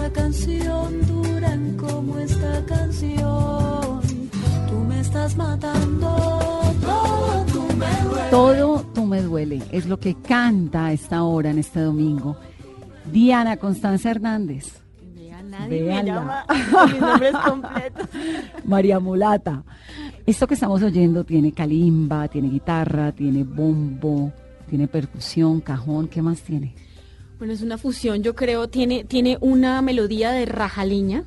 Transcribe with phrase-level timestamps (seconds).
[0.00, 4.00] Esta canción, duran como esta canción.
[4.68, 6.16] Tú me estás matando,
[6.80, 8.30] todo tú me duele.
[8.30, 12.36] Todo tú me duele, es lo que canta a esta hora en este domingo.
[13.12, 14.80] Diana Constanza Hernández,
[15.14, 16.14] Vea, nadie me Véanla.
[16.14, 18.08] llama con mis nombres completos.
[18.64, 19.64] María Mulata.
[20.24, 24.32] Esto que estamos oyendo tiene calimba, tiene guitarra, tiene bombo,
[24.68, 26.74] tiene percusión, cajón, ¿qué más tiene?
[27.40, 31.24] Bueno, es una fusión, yo creo, tiene, tiene una melodía de rajaliña.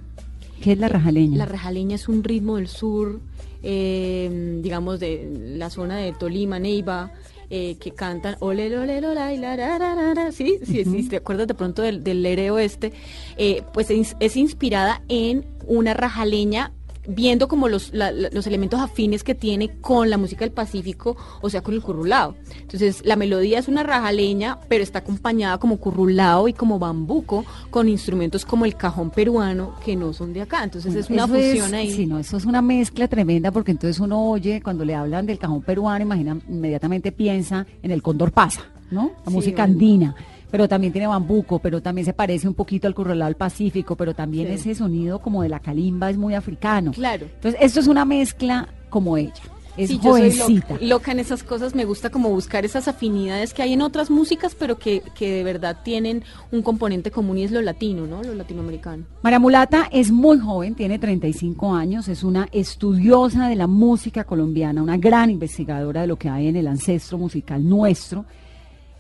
[0.62, 1.40] ¿Qué es la rajaleña?
[1.40, 3.20] La rajaleña es un ritmo del sur,
[3.64, 7.14] eh, digamos, de la zona de Tolima, Neiva,
[7.50, 12.04] eh, que cantan ole, ole, ole, la, sí, sí, sí, te acuerdas de pronto del,
[12.04, 12.94] del lereo este,
[13.38, 16.74] Eh, pues es, es inspirada en una rajaleña
[17.08, 21.50] viendo como los, la- los elementos afines que tiene con la música del Pacífico, o
[21.50, 22.36] sea, con el currulao.
[22.62, 27.90] Entonces, la melodía es una rajaleña, pero está acompañada como currulao y como bambuco con
[27.90, 30.64] instrumentos como el cajón peruano que no son de acá.
[30.64, 31.92] Entonces, es una Eso fusión ahí.
[31.92, 35.38] Sí, no, eso es una mezcla tremenda porque entonces uno oye, cuando le hablan del
[35.40, 39.12] cajón peruano, imagina, inmediatamente piensa en el cóndor pasa, ¿no?
[39.26, 39.74] La Sí, música bueno.
[39.74, 40.16] andina.
[40.54, 44.14] Pero también tiene bambuco, pero también se parece un poquito al currulao del Pacífico, pero
[44.14, 44.54] también Sí.
[44.54, 46.92] ese sonido como de la calimba es muy africano.
[46.92, 47.26] Claro.
[47.26, 49.34] Entonces, esto es una mezcla como ella.
[49.78, 50.74] Es Sí, yo soy jovencita.
[50.76, 54.12] loca, loca en esas cosas, me gusta como buscar esas afinidades que hay en otras
[54.12, 58.22] músicas, pero que, que de verdad tienen un componente común y es lo latino, ¿no?
[58.22, 59.06] Lo latinoamericano.
[59.24, 64.84] María Mulata es muy joven, tiene 35 años, es una estudiosa de la música colombiana,
[64.84, 68.26] una gran investigadora de lo que hay en el ancestro musical nuestro.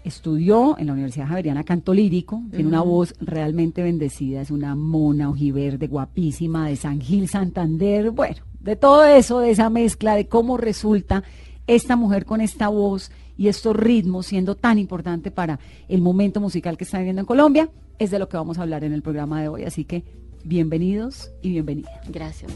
[0.03, 5.29] Estudió en la Universidad Javeriana canto lírico, tiene una voz realmente bendecida, es una mona
[5.29, 10.57] ojiverde guapísima de San Gil Santander, bueno, de todo eso, de esa mezcla, de cómo
[10.57, 11.23] resulta
[11.67, 16.77] esta mujer con esta voz y estos ritmos siendo tan importante para el momento musical
[16.77, 19.41] que está viviendo en Colombia, es de lo que vamos a hablar en el programa
[19.41, 19.63] de hoy.
[19.63, 20.03] Así que
[20.43, 21.89] bienvenidos y bienvenida.
[22.09, 22.51] Gracias.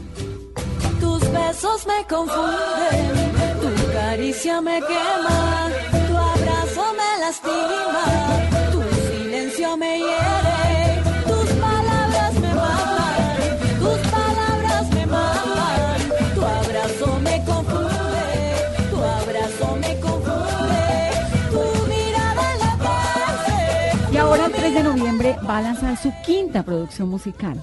[1.00, 3.10] Tus besos me confunden,
[3.60, 5.68] tu caricia me quema,
[7.28, 8.04] lastima,
[8.72, 13.36] tu silencio me hiere, tus palabras me matan,
[13.82, 16.00] tus palabras me matan,
[16.34, 18.28] tu abrazo me confunde,
[18.90, 20.84] tu abrazo me confunde,
[21.52, 21.62] tu
[21.92, 24.14] mirada enloquece.
[24.14, 27.62] Y ahora el 3 de noviembre va a lanzar su quinta producción musical.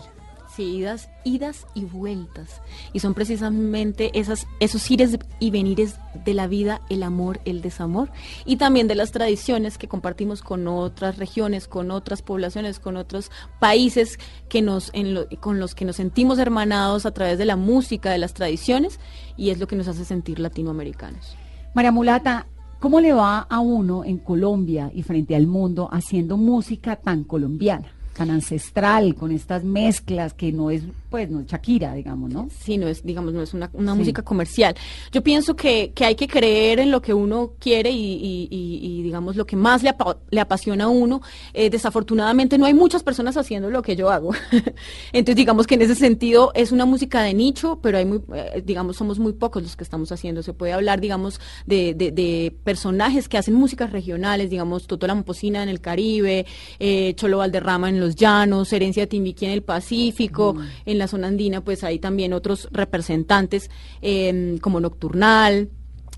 [0.64, 2.62] Idas, idas y vueltas.
[2.94, 5.96] Y son precisamente esas, esos ires y venires
[6.26, 8.10] de la vida, el amor, el desamor.
[8.46, 13.32] Y también de las tradiciones que compartimos con otras regiones, con otras poblaciones, con otros
[13.60, 17.56] países que nos, en lo- con los que nos sentimos hermanados a través de la
[17.56, 19.00] música, de las tradiciones.
[19.38, 21.36] Y es lo que nos hace sentir latinoamericanos.
[21.74, 22.48] María Mulata,
[22.80, 27.92] ¿cómo le va a uno en Colombia y frente al mundo haciendo música tan colombiana,
[28.16, 30.84] tan ancestral, con estas mezclas que no es,
[31.16, 32.50] pues, no Shakira, digamos, ¿no?
[32.62, 34.00] Sí, no es, digamos, no es una, una Sí.
[34.00, 34.76] música comercial.
[35.14, 38.80] Yo pienso que, que hay que creer en lo que uno quiere y, y- y-
[39.00, 41.22] y, digamos, lo que más le, apa- le apasiona a uno.
[41.54, 44.32] Eh, desafortunadamente no hay muchas personas haciendo lo que yo hago.
[45.14, 48.62] Entonces, digamos que en ese sentido es una música de nicho, pero hay muy, eh,
[48.66, 50.44] digamos, somos muy pocos los que estamos haciendo.
[50.44, 55.16] Se puede hablar, digamos, de, de- de personajes que hacen músicas regionales, digamos, Toto La
[55.16, 56.46] Momposina en el Caribe,
[56.80, 61.62] eh, Cholo Valderrama en los Llanos, Herencia Timbiquí en el Pacífico, en la zona andina,
[61.62, 63.70] pues hay también otros representantes
[64.02, 65.70] eh, como Nocturnal,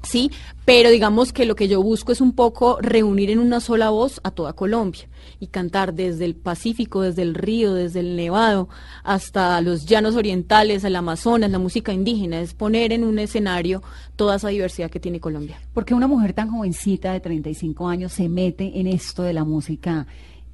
[0.03, 0.31] sí,
[0.65, 4.19] pero digamos que lo que yo busco es un poco reunir en una sola voz
[4.23, 5.07] a toda Colombia
[5.39, 8.69] y cantar desde el Pacífico, desde el río, desde el Nevado,
[9.03, 13.83] hasta los llanos orientales, el Amazonas, la música indígena, es poner en un escenario
[14.15, 15.59] toda esa diversidad que tiene Colombia.
[15.73, 20.07] Porque una mujer tan jovencita de 35 años se mete en esto de la música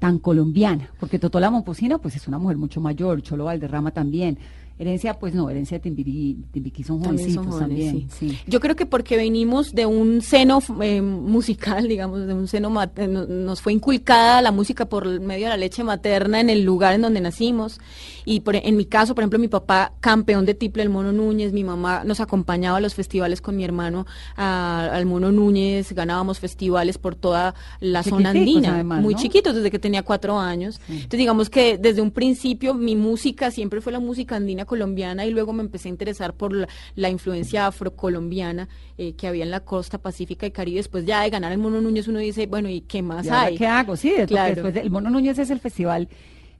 [0.04, 4.36] tan colombiana, porque Totó la Momposina pues es una mujer mucho mayor, Cholo Valderrama también,
[4.76, 8.10] Herencia, pues no, herencia de Timbiquí, Timbiquí son También jovencitos son jóvenes, también.
[8.10, 8.30] sí.
[8.30, 8.38] sí.
[8.48, 13.06] Yo creo que porque venimos de un seno eh, musical, digamos, de un seno eh,
[13.06, 16.94] no- nos fue inculcada la música por medio de la leche materna en el lugar
[16.94, 17.78] en donde nacimos.
[18.24, 21.52] Y por, en mi caso, por ejemplo, mi papá, campeón de tiple el Mono Núñez,
[21.52, 24.06] mi mamá nos acompañaba a los festivales con mi hermano
[24.36, 29.20] a- al Mono Núñez, ganábamos festivales por toda la zona andina, además, muy ¿no?
[29.20, 30.80] chiquitos, desde que tenía cuatro años.
[30.88, 35.30] Entonces, digamos que desde un principio mi música siempre fue la música andina colombiana y
[35.30, 38.68] luego me empecé a interesar por la, la influencia afrocolombiana
[38.98, 40.76] eh, que había en la costa pacífica y Caribe.
[40.78, 43.42] Después ya de ganar el Mono Núñez uno dice, bueno, ¿y qué más ¿Y ahora
[43.44, 43.56] hay?
[43.58, 43.96] ¿Qué hago?
[43.96, 44.54] Sí, Claro.
[44.54, 46.08] después de- el Mono Núñez es el festival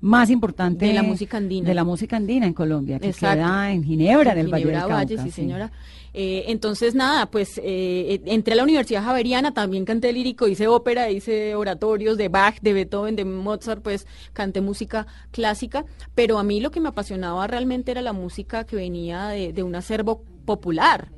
[0.00, 1.66] más importante De la música andina.
[1.68, 3.36] de la música andina en Colombia, que Exacto.
[3.42, 4.94] queda en Ginebra, en el Valle del Cauca.
[4.96, 5.30] Valle, sí, sí.
[5.30, 5.72] señora.
[6.16, 11.10] Eh, entonces, nada, pues eh, entré a la Universidad Javeriana, también canté lírico, hice ópera,
[11.10, 15.84] hice oratorios de Bach, de Beethoven, de Mozart, pues canté música clásica,
[16.14, 19.62] pero a mí lo que me apasionaba realmente era la música que venía de, de
[19.64, 21.10] un acervo popular.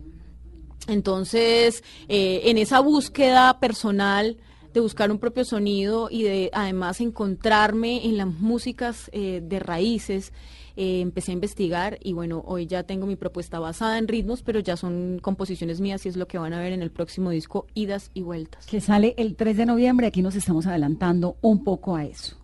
[0.89, 4.39] Entonces, eh, en esa búsqueda personal
[4.77, 10.35] de buscar un propio sonido y de además encontrarme en las músicas eh, de raíces,
[10.77, 14.61] eh, empecé a investigar y bueno, hoy ya tengo mi propuesta basada en ritmos, pero
[14.61, 17.67] ya son composiciones mías y es lo que van a ver en el próximo disco,
[17.73, 18.67] Idas y Vueltas.
[18.67, 20.09] que sale el 3 de noviembre.
[20.09, 22.37] Aquí nos estamos adelantando un poco a eso.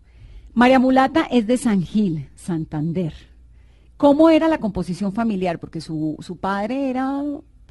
[0.54, 3.12] María Mulata es de San Gil, Santander.
[3.98, 5.58] ¿Cómo era la composición familiar?
[5.58, 7.22] Porque su, su padre era,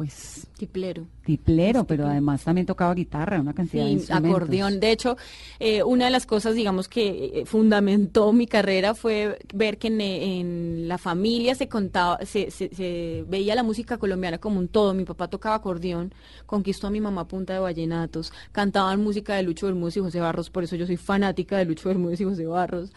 [0.01, 1.06] pues, Tiplero.
[1.25, 4.38] tiplero, pero además también tocaba guitarra, una cantidad de Sí, instrumentos.
[4.42, 4.80] acordeón.
[4.80, 5.15] De hecho,
[5.59, 10.01] eh, una de las cosas, digamos, que eh, fundamentó mi carrera fue ver que en,
[10.01, 14.94] en la familia se contaba, se, se- se veía la música colombiana como un todo.
[14.95, 16.13] Mi papá tocaba acordeón,
[16.47, 20.50] conquistó a mi mamá punta de vallenatos, cantaban música de Lucho Bermúdez y José Barros,
[20.50, 22.92] por eso yo soy fanática de Lucho Bermúdez y José Barros.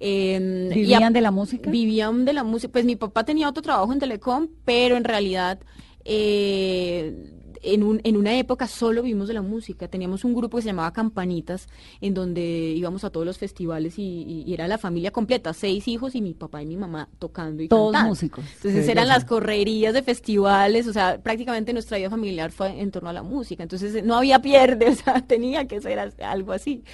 [0.00, 1.70] Eh, y ¿Vivían a- de la música?
[1.70, 2.72] Vivían de la música.
[2.72, 5.58] Pues mi papá tenía otro trabajo en Telecom, pero en realidad
[6.08, 7.32] eh,
[7.62, 9.88] en, un- en una época solo vivimos de la música.
[9.88, 11.66] Teníamos un grupo que se llamaba Campanitas,
[12.00, 12.42] en donde
[12.76, 16.22] íbamos a todos los festivales y, y- y era la familia completa, seis hijos y
[16.22, 18.08] mi papá y mi mamá tocando y Todos cantando.
[18.10, 18.44] músicos.
[18.56, 23.10] Entonces eran las correrías de festivales, o sea, prácticamente nuestra vida familiar fue en torno
[23.10, 23.62] a la música.
[23.64, 26.84] Entonces no había pierde, o sea, tenía que ser algo así.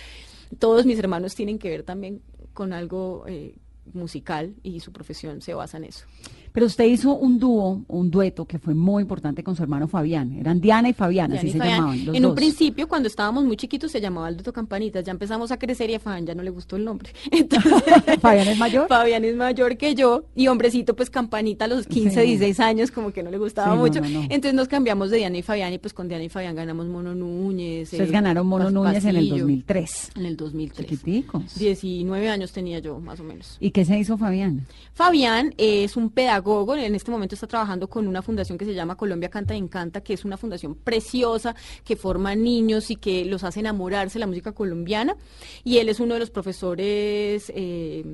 [0.59, 2.23] Todos mis hermanos tienen que ver también
[2.55, 3.55] con algo eh,
[3.93, 6.05] musical y su profesión se basa en eso.
[6.53, 10.33] Pero usted hizo un dúo, un dueto que fue muy importante con su hermano Fabián.
[10.39, 11.77] Eran Diana y Fabián, así y se Fabián.
[11.79, 15.03] llamaban los en un principio, cuando estábamos muy chiquitos, se llamaba el Dueto Campanitas.
[15.05, 17.11] Ya empezamos a crecer y a Fabián ya no le gustó el nombre.
[17.31, 17.73] Entonces,
[18.21, 18.87] ¿Fabián es mayor?
[18.89, 22.27] Fabián es mayor que yo y hombrecito, pues Campanita a los 15, Sí.
[22.27, 24.01] 16 años, como que no le gustaba Sí, mucho.
[24.03, 24.21] no, no.
[24.25, 27.15] Entonces nos cambiamos de Diana y Fabián y pues con Diana y Fabián ganamos Mono
[27.15, 27.91] Núñez.
[27.93, 29.37] Ustedes eh, ganaron Mono Pas- Núñez en el Pasillo.
[29.45, 30.11] 2003.
[30.17, 30.87] En el 2003.
[30.87, 31.55] Chiquiticos.
[31.59, 33.57] 19 años tenía yo, más o menos.
[33.59, 34.67] ¿Y qué se hizo Fabián?
[34.95, 36.42] Fabián es un pedagogo,
[36.79, 40.01] en este momento está trabajando con una fundación que se llama Colombia Canta y Encanta,
[40.03, 41.55] que es una fundación preciosa
[41.85, 45.17] que forma niños y que los hace enamorarse de la música colombiana.
[45.65, 48.05] Y él es uno de los profesores eh,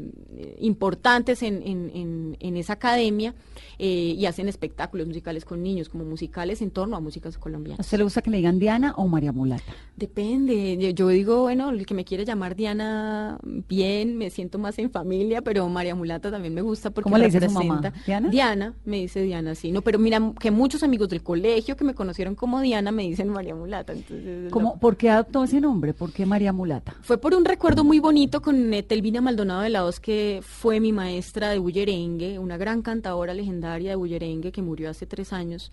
[0.61, 3.35] importantes en, en- en- en esa academia
[3.79, 7.81] eh, y hacen espectáculos musicales con niños, como musicales en torno a músicas ¿A colombianas.
[7.87, 9.73] usted le gusta que le digan Diana o María Mulata?
[9.97, 13.39] Depende, yo, digo, bueno, el que me quiere llamar Diana,
[13.69, 17.27] bien, me siento más en familia, pero María Mulata también me gusta porque ¿Cómo le
[17.27, 17.91] dice su representa.
[17.91, 18.03] mamá?
[18.20, 18.31] ¿Diana?
[18.31, 21.94] Diana, me dice Diana, sí, no, pero mira, que muchos amigos del colegio que me
[21.94, 24.47] conocieron como Diana me dicen María Mulata, entonces...
[24.47, 25.94] es ¿Cómo, lo- ¿Por qué adoptó ese nombre?
[25.94, 26.94] ¿Por qué María Mulata?
[27.03, 30.93] Fue por un recuerdo muy bonito con Telvina Maldonado de la Hoz, que fue mi
[30.93, 35.70] maestra de bullerengue, una gran cantadora legendaria de bullerengue que murió hace tres años,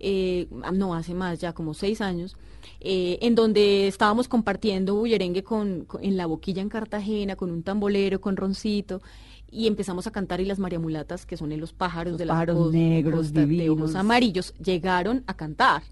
[0.00, 2.36] eh, no, hace más, ya como seis años,
[2.80, 7.62] eh, en donde estábamos compartiendo bullerengue con, con- en la boquilla en Cartagena, con un
[7.62, 9.00] tambolero, con roncito.
[9.54, 12.34] Y empezamos a cantar y las mariamulatas, que son en los pájaros Los de las
[12.34, 13.78] pájaros negros, costas de divinos.
[13.78, 15.84] ojos amarillos, llegaron a cantar.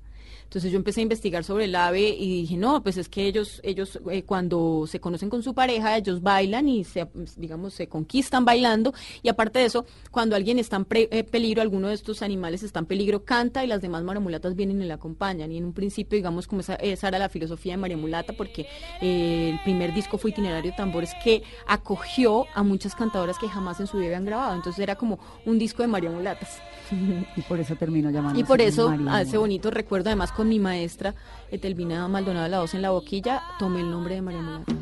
[0.52, 3.58] Entonces yo empecé a investigar sobre el ave y dije, no, pues es que ellos,
[3.64, 8.44] ellos eh, cuando se conocen con su pareja, ellos bailan y se, digamos, se conquistan
[8.44, 8.92] bailando.
[9.22, 12.62] Y aparte de eso, cuando alguien está en pre- eh, peligro, alguno de estos animales
[12.62, 15.50] está en peligro, canta y las demás mariamulatas vienen y le acompañan.
[15.52, 18.66] Y en un principio, digamos, como esa, esa era la filosofía de Mariamulata, porque
[19.00, 23.80] eh, el primer disco fue Itinerario de Tambores, que acogió a muchas cantadoras que jamás
[23.80, 24.54] en su vida habían grabado.
[24.54, 26.60] Entonces era como un disco de Mariamulatas.
[27.36, 28.38] Y por eso terminó llamando.
[28.38, 31.14] Y por eso, a ese bonito recuerdo, además con mi maestra
[31.50, 34.72] Etelvina Maldonado la voz en la boquilla, tomé el nombre de María Mulata.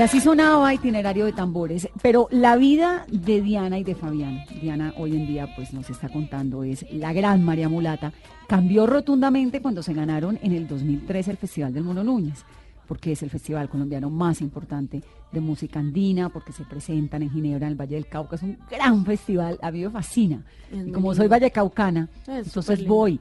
[0.00, 1.86] Y así sonaba itinerario de tambores.
[2.00, 6.08] Pero la vida de Diana y de Fabián, Diana hoy en día pues nos está
[6.08, 8.10] contando, es la gran María Mulata,
[8.48, 12.46] cambió rotundamente cuando se ganaron en el 2003 el Festival del Mono Núñez,
[12.88, 15.02] porque es el festival colombiano más importante
[15.32, 18.56] de música andina, porque se presentan en Ginebra, en el Valle del Cauca, es un
[18.70, 20.42] gran festival, a mí me fascina.
[20.72, 23.20] Y como soy vallecaucana, Es entonces voy.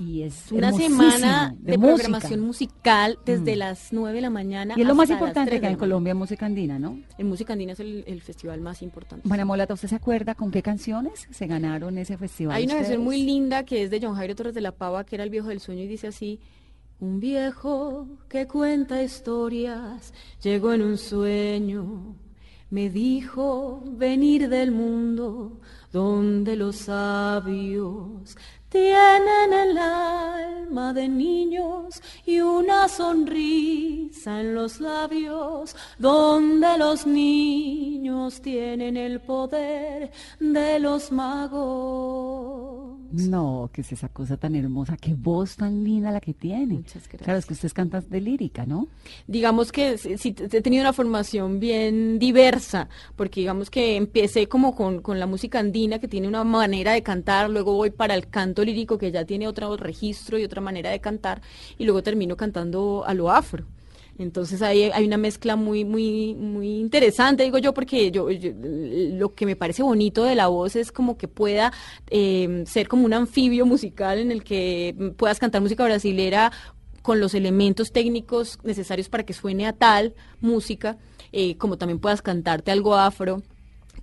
[0.00, 3.58] Y es Una semana de, programación musical desde Mm.
[3.58, 4.74] las 9 de la mañana.
[4.76, 5.78] Y es lo más importante 3 que hay en.
[5.78, 6.98] Colombia, música andina, ¿no?
[7.18, 9.28] En Música Andina es el, el festival más importante.
[9.28, 12.56] María Molata, ¿usted se acuerda con qué canciones se ganaron ese festival?
[12.56, 13.04] Hay una canción ustedes?
[13.04, 15.48] muy linda que es de John Jairo Torres de la Pava, que era el viejo
[15.48, 16.40] del sueño, y dice así,
[16.98, 22.16] un viejo que cuenta historias, llegó en un sueño,
[22.70, 25.60] me dijo venir del mundo
[25.92, 28.36] donde los sabios
[28.70, 38.96] tienen el alma de niños y una sonrisa en los labios, donde los niños tienen
[38.96, 42.99] el poder de los magos.
[43.12, 46.74] No, que es esa cosa tan hermosa, qué voz tan linda la que tiene.
[46.74, 47.22] Muchas gracias.
[47.22, 48.88] Claro, es que ustedes cantan de lírica, ¿no?
[49.26, 54.74] digamos que sí, sí, he tenido una formación bien diversa, porque digamos que empecé como
[54.74, 58.28] con, con la música andina, que tiene una manera de cantar, luego voy para el
[58.28, 61.42] canto lírico, que ya tiene otro registro y otra manera de cantar,
[61.78, 63.66] y luego termino cantando a lo afro.
[64.20, 69.46] Entonces ahí hay una mezcla muy, muy, muy interesante, digo yo, porque yo, lo que
[69.46, 71.72] me parece bonito de la voz es como que pueda
[72.10, 76.52] eh, ser como un anfibio musical en el que puedas cantar música brasilera
[77.00, 80.98] con los elementos técnicos necesarios para que suene a tal música,
[81.32, 83.42] eh, como también puedas cantarte algo afro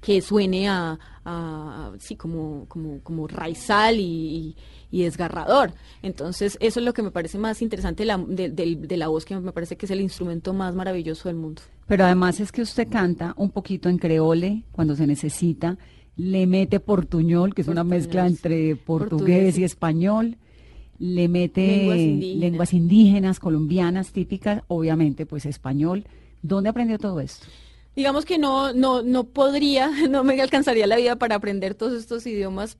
[0.01, 4.55] que suene a, a- sí, como, como, como raizal y,
[4.91, 5.73] desgarrador.
[6.01, 9.07] Entonces, eso es lo que me parece más interesante de la, de, del- de la
[9.09, 11.61] voz, que me parece que es el instrumento más maravilloso del mundo.
[11.87, 15.77] Pero además es que usted canta un poquito en creole cuando se necesita,
[16.15, 20.37] le mete portuñol, que es una mezcla entre portugués Portugués, y español,
[20.99, 22.39] le mete Lenguas indígenas.
[22.41, 26.05] lenguas indígenas, colombianas, típicas, obviamente pues español.
[26.41, 27.45] ¿Dónde aprendió todo esto?
[27.97, 32.25] Digamos que no, no, no podría, no me alcanzaría la vida para aprender todos estos
[32.27, 32.77] idiomas,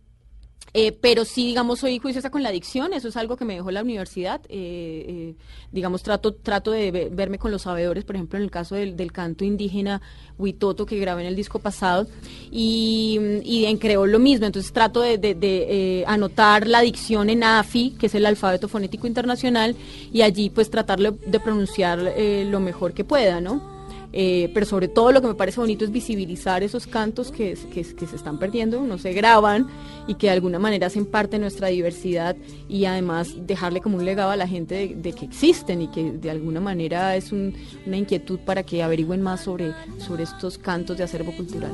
[0.75, 3.71] eh, pero sí, digamos, soy juiciosa con la dicción, eso es algo que me dejó
[3.71, 4.41] la universidad.
[4.47, 5.35] eh, eh,
[5.71, 8.95] digamos, trato, trato de ve- verme con los sabedores, por ejemplo, en el caso del,
[8.95, 10.01] del canto indígena
[10.37, 12.05] Huitoto que grabé en el disco pasado,
[12.51, 13.79] y, y en
[14.11, 18.27] lo mismo, entonces trato de, de- eh, anotar la dicción en AFI, que es el
[18.27, 19.75] alfabeto fonético internacional,
[20.13, 23.76] y allí pues tratarlo de pronunciar lo mejor que pueda, ¿no?
[24.19, 27.83] Eh, pero sobre todo lo que me parece bonito es visibilizar esos cantos que, que,
[27.83, 29.67] se están perdiendo, no se graban
[30.07, 32.35] y que de alguna manera hacen parte de nuestra diversidad
[32.67, 36.31] y además dejarle como un legado a la gente de, que existen y que de
[36.31, 37.53] alguna manera es un-
[37.85, 41.71] una inquietud para que averigüen más sobre, sobre estos cantos de acervo cultural.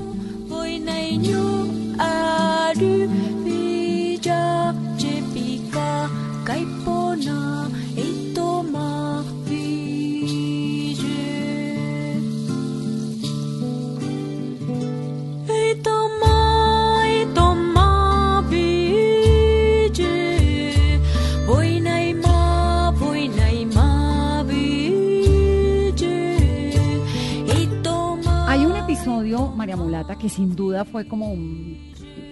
[30.73, 31.77] Duda fue como un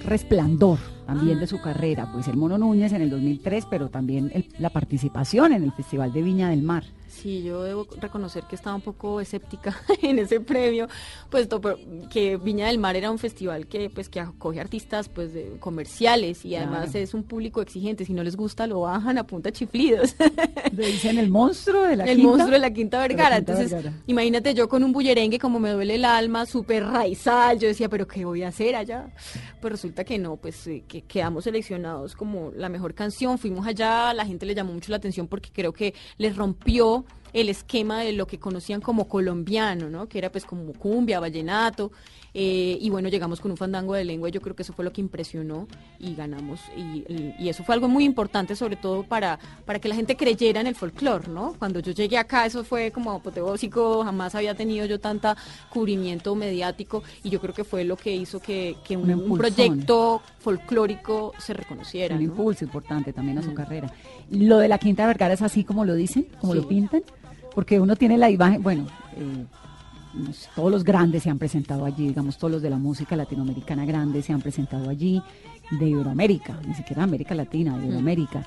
[0.04, 4.48] resplandor también de su carrera, pues el Mono Núñez en el 2003, pero también el-
[4.58, 6.84] la participación en el Festival de Viña del Mar.
[7.12, 10.88] Sí, yo debo reconocer que estaba un poco escéptica en ese premio,
[11.30, 11.60] puesto
[12.10, 16.46] que Viña del Mar era un festival que pues que acoge artistas pues de- comerciales
[16.46, 17.00] y además Claro.
[17.04, 20.16] es un público exigente, si no les gusta lo bajan a punta chiflidos.
[20.72, 22.28] Le dicen el monstruo de la el quinta.
[22.30, 23.36] monstruo de la Quinta la Vergara.
[23.38, 24.04] Quinta Entonces, Vergara.
[24.08, 27.60] imagínate yo con un bullerengue como me duele el alma, súper raizal.
[27.60, 29.10] Yo decía, pero ¿qué voy a hacer allá?
[29.60, 33.38] Pues resulta que no, pues eh, que quedamos seleccionados como la mejor canción.
[33.38, 37.01] Fuimos allá, la gente le llamó mucho la atención porque creo que les rompió
[37.34, 40.08] el esquema de lo que conocían como colombiano, ¿no?
[40.08, 41.92] Que era pues como cumbia, vallenato.
[42.34, 44.86] eh, y bueno, llegamos con un fandango de lengua y yo creo que eso fue
[44.86, 45.68] lo que impresionó
[46.00, 46.62] y ganamos.
[46.78, 50.16] Y, y- y eso fue algo muy importante, sobre todo para, para que la gente
[50.16, 51.56] creyera en el folclore, ¿no?
[51.60, 55.36] Cuando yo llegué acá, eso fue como apoteósico, jamás había tenido yo tanta
[55.70, 59.20] cubrimiento mediático y yo creo que fue lo que hizo que, que un, Un un
[59.24, 59.54] impulsón.
[59.56, 62.16] proyecto folclórico se reconociera.
[62.16, 62.30] Un ¿no?
[62.30, 63.56] impulso importante también a su Mm.
[63.56, 63.94] carrera.
[64.30, 67.04] Lo de la Quinta Vergara es así como lo dicen, como lo pintan,
[67.54, 69.46] porque uno tiene la imagen, bueno, eh,
[70.14, 73.86] los- todos los grandes se han presentado allí, digamos, todos los de la música latinoamericana
[73.86, 75.22] grande se han presentado allí,
[75.80, 78.46] de Iberoamérica, ni siquiera América Latina, de Iberoamérica.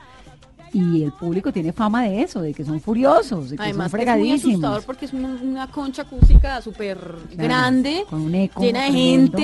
[0.76, 4.00] y el público tiene fama de eso, de que son furiosos, de que Además, son
[4.00, 4.54] que es muy fregadísimos.
[4.54, 6.99] asustador porque es un- una concha acústica súper
[7.37, 9.38] grande, con un eco llena de tremendo.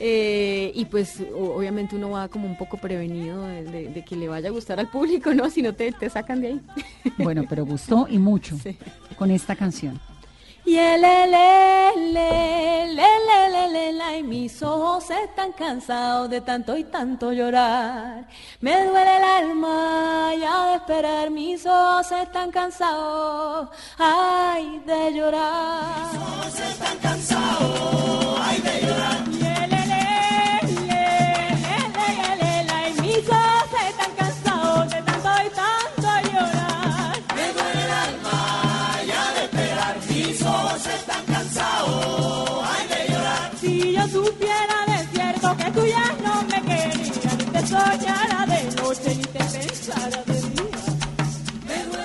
[0.00, 4.28] Eh, y pues obviamente uno va como un poco prevenido de, de- de que le
[4.28, 5.48] vaya a gustar al público, ¿no?
[5.50, 6.60] Si no te, te sacan de ahí.
[7.18, 8.76] Bueno, pero gustó y mucho Sí.
[9.16, 10.00] con esta canción.
[10.66, 16.74] Y el le, le, le, le, le, la, y mis ojos están cansados de tanto
[16.78, 18.26] y tanto llorar.
[18.62, 26.12] Me duele el alma ya de esperar, mis ojos están cansados, ay, de llorar.
[26.12, 29.43] Mis ojos están cansados, ay, de llorar.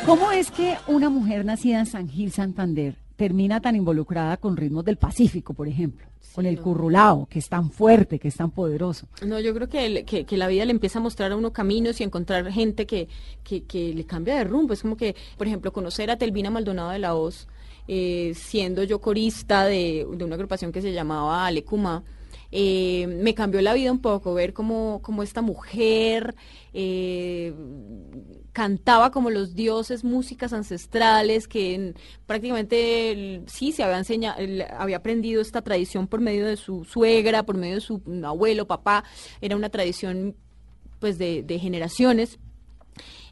[0.09, 4.83] ¿Cómo es que una mujer nacida en San Gil, Santander, termina tan involucrada con ritmos
[4.83, 6.07] del Pacífico, por ejemplo?
[6.35, 6.61] con el no.
[6.61, 9.07] currulao, que es tan fuerte, que es tan poderoso.
[9.25, 11.51] No, yo creo que, el- que, que la vida le empieza a mostrar a uno
[11.51, 13.09] caminos y encontrar gente que,
[13.43, 14.73] que, que le cambia de rumbo.
[14.73, 17.47] Es como que, por ejemplo, conocer a Telvina Maldonado de la Voz,
[17.87, 22.03] eh, siendo yo corista de, de una agrupación que se llamaba Alecuma,
[22.51, 26.35] eh, me cambió la vida un poco, ver cómo, cómo esta mujer
[26.73, 27.53] eh,
[28.51, 34.39] cantaba como los dioses, músicas ancestrales, que en- prácticamente sí se había enseñado,
[34.77, 39.03] había aprendido esta tradición por medio de su suegra, por medio de su abuelo, papá,
[39.41, 40.35] era una tradición
[40.99, 42.39] pues de generaciones.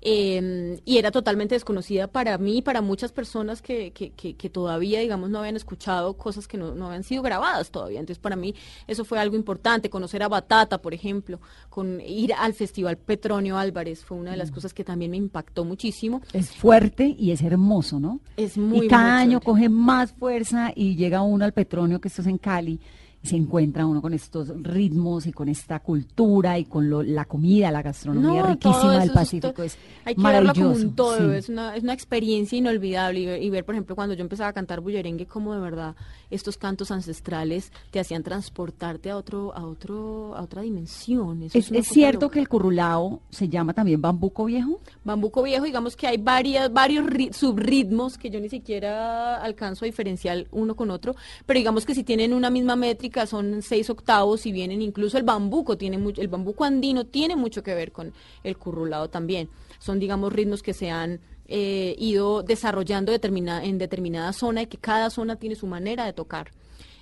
[0.01, 4.49] Eh, y era totalmente desconocida para mí y para muchas personas que, que, que- que
[4.49, 7.99] todavía, digamos, no habían escuchado cosas que no, no habían sido grabadas todavía.
[7.99, 8.53] Entonces, para mí
[8.87, 9.89] eso fue algo importante.
[9.89, 14.51] Conocer a Batata, por ejemplo, con ir al Festival Petronio Álvarez fue una de las
[14.51, 16.21] cosas que también me impactó muchísimo.
[16.31, 18.19] Es fuerte y es hermoso, ¿no?
[18.37, 22.07] Es muy y cada muy año coge más fuerza y llega uno al Petronio, que
[22.07, 22.79] esto es en Cali,
[23.23, 27.71] se encuentra uno con estos ritmos y con esta cultura y con lo- la comida,
[27.71, 29.63] la gastronomía No, riquísima del Pacífico.
[29.63, 30.87] Es hay que verlo como maravilloso.
[30.87, 31.35] un todo, sí.
[31.37, 34.49] es, una, es una experiencia inolvidable y ver, y ver, por ejemplo, cuando yo empezaba
[34.49, 35.95] a cantar bullerengue, cómo de verdad
[36.29, 41.43] estos cantos ancestrales te hacían transportarte a otro, a otro, a otra dimensión.
[41.43, 42.33] Eso ¿Es, cierto loca.
[42.33, 44.79] que el currulao se llama también bambuco viejo?
[45.03, 49.87] Bambuco viejo, digamos que hay varias, varios ri- subritmos que yo ni siquiera alcanzo a
[49.87, 54.45] diferenciar uno con otro, pero digamos que si tienen una misma métrica son seis octavos
[54.45, 58.13] y vienen incluso el bambuco, tiene mucho, el bambuco andino tiene mucho que ver con
[58.43, 59.49] el currulado también.
[59.79, 64.77] Son, digamos, ritmos que se han eh, ido desarrollando determina- en determinada zona y que
[64.77, 66.51] cada zona tiene su manera de tocar.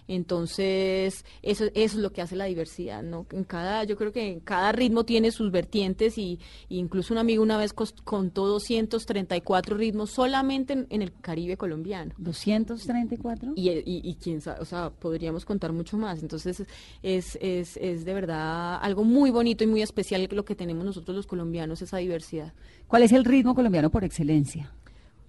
[0.07, 3.25] Entonces, eso, eso es lo que hace la diversidad, ¿no?
[3.31, 6.39] En cada, yo creo que en cada ritmo tiene sus vertientes y,
[6.69, 12.13] y incluso un amigo una vez contó 234 ritmos solamente en, en el Caribe colombiano.
[12.17, 13.53] 234.
[13.55, 16.21] Y, y, y quién sabe, o sea, podríamos contar mucho más.
[16.21, 16.63] Entonces,
[17.01, 21.15] es, es, es de verdad algo muy bonito y muy especial lo que tenemos nosotros
[21.15, 22.53] los colombianos, esa diversidad.
[22.87, 24.71] ¿Cuál es el ritmo colombiano por excelencia?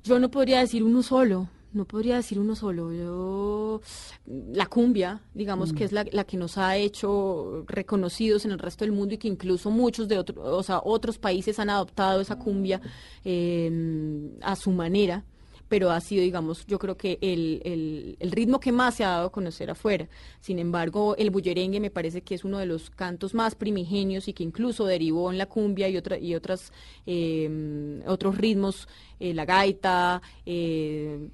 [0.05, 2.93] Yo no podría decir uno solo, no podría decir uno solo.
[2.93, 3.81] Yo,
[4.27, 8.85] la cumbia, digamos que es la, la que nos ha hecho reconocidos en el resto
[8.85, 12.39] del mundo y que incluso muchos de otros, o sea, otros países han adoptado esa
[12.39, 12.81] cumbia
[13.25, 15.25] eh, a su manera.
[15.69, 19.09] Pero ha sido, digamos, yo creo que el, el, el ritmo que más se ha
[19.11, 20.09] dado a conocer afuera.
[20.41, 24.33] Sin embargo, el bullerengue me parece que es uno de los cantos más primigenios y
[24.33, 26.73] que incluso derivó en la cumbia y, otra, y otras,
[27.05, 28.87] eh, otros ritmos,
[29.19, 31.29] eh, la gaita, eh,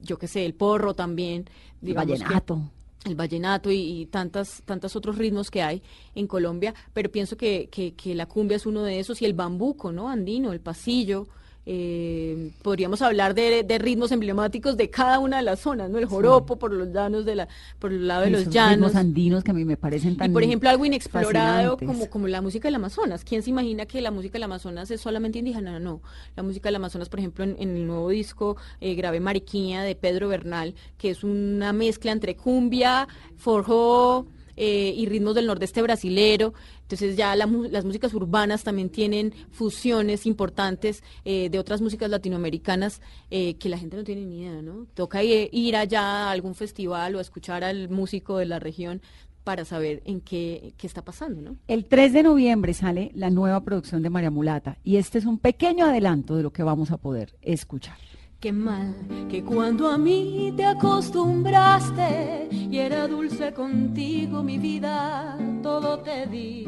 [0.00, 1.44] yo qué sé, el porro también.
[1.82, 2.60] El que- vallenato.
[3.04, 5.82] el vallenato y, y tantas tantos otros ritmos que hay
[6.14, 9.32] en Colombia, pero pienso que, que, que la cumbia es uno de esos y el
[9.34, 10.08] bambuco, ¿no?
[10.08, 11.26] Andino, el pasillo.
[11.66, 15.98] Eh, podríamos hablar de, de ritmos emblemáticos de cada una de las zonas, ¿no?
[15.98, 18.72] El joropo por los llanos de la, por el lado de los llanos.
[18.76, 21.86] ritmos andinos que a mí me parecen tan Y por ejemplo, algo inexplorado fascinantes.
[21.86, 23.24] como, como la música del Amazonas.
[23.24, 25.78] ¿Quién se imagina que la música del Amazonas es solamente indígena?
[25.78, 26.00] No.
[26.36, 29.94] La música del Amazonas, por ejemplo, en, en el nuevo disco eh, grabé Mariquiña de
[29.94, 34.26] Pedro Bernal, que es una mezcla entre cumbia, forró
[34.62, 36.52] eh, y ritmos del nordeste brasilero.
[36.82, 43.00] Entonces ya la las músicas urbanas también tienen fusiones importantes eh, de otras músicas latinoamericanas
[43.30, 44.86] eh, que la gente no tiene ni idea, ¿no?
[44.94, 49.00] Toca i- ir allá a algún festival o a escuchar al músico de la región
[49.44, 51.56] para saber en qué, qué está pasando, ¿no?
[51.66, 55.38] El 3 de noviembre sale la nueva producción de María Mulata y este es un
[55.38, 57.96] pequeño adelanto de lo que vamos a poder escuchar.
[58.40, 58.94] Qué mal.
[59.28, 66.66] que cuando a mí te acostumbraste y era dulce contigo mi vida, todo te di.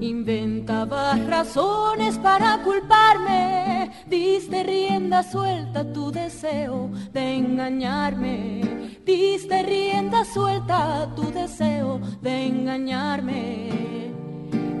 [0.00, 8.62] Inventabas razones para culparme, diste rienda suelta tu deseo de engañarme,
[9.04, 14.12] diste rienda suelta tu deseo de engañarme.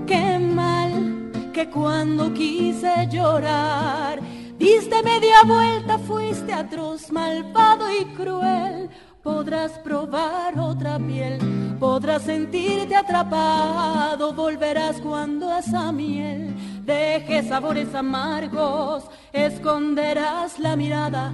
[0.06, 4.20] Qué mal que cuando quise llorar,
[4.60, 8.88] diste media vuelta, fuiste atroz, malvado y cruel
[9.22, 11.38] podrás probar otra piel,
[11.78, 21.32] podrás sentirte atrapado, volverás cuando esa miel deje sabores amargos, esconderás la mirada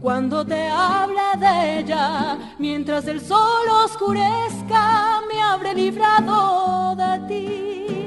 [0.00, 8.05] cuando te habla de ella, mientras el sol oscurezca, me habré librado de ti.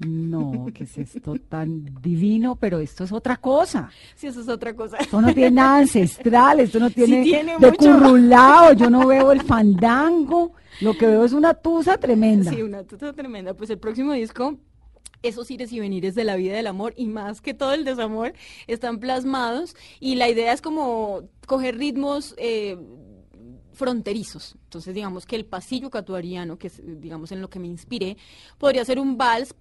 [0.00, 3.90] No, que es esto tan divino, pero esto es otra cosa.
[4.14, 4.96] Sí, eso es otra cosa.
[4.98, 7.76] Esto no tiene nada ancestral, esto no tiene, tiene de mucho.
[7.76, 12.52] currulao, yo no veo el fandango, lo que veo es una tusa tremenda.
[12.52, 13.54] Sí, una tuta tremenda.
[13.54, 14.56] Pues el próximo disco,
[15.22, 18.34] esos ires y venires de la vida del amor y más que todo el desamor
[18.68, 22.78] están plasmados y la idea es como coger ritmos eh,
[23.72, 24.56] fronterizos.
[24.64, 28.16] Entonces, digamos que el pasillo catuariano, que es, digamos, en lo que me inspiré,
[28.58, 29.54] podría ser un vals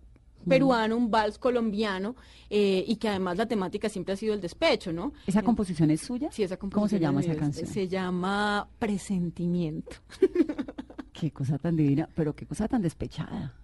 [0.48, 2.16] peruano, un vals colombiano,
[2.50, 5.14] eh, y que además la temática siempre ha sido el despecho, ¿no?
[5.26, 6.30] ¿Esa composición es suya?
[6.32, 7.68] Sí, esa ¿Cómo se composición llama es esa canción?
[7.68, 9.96] Se llama Presentimiento.
[11.14, 13.56] Qué cosa tan divina, pero qué cosa tan despechada.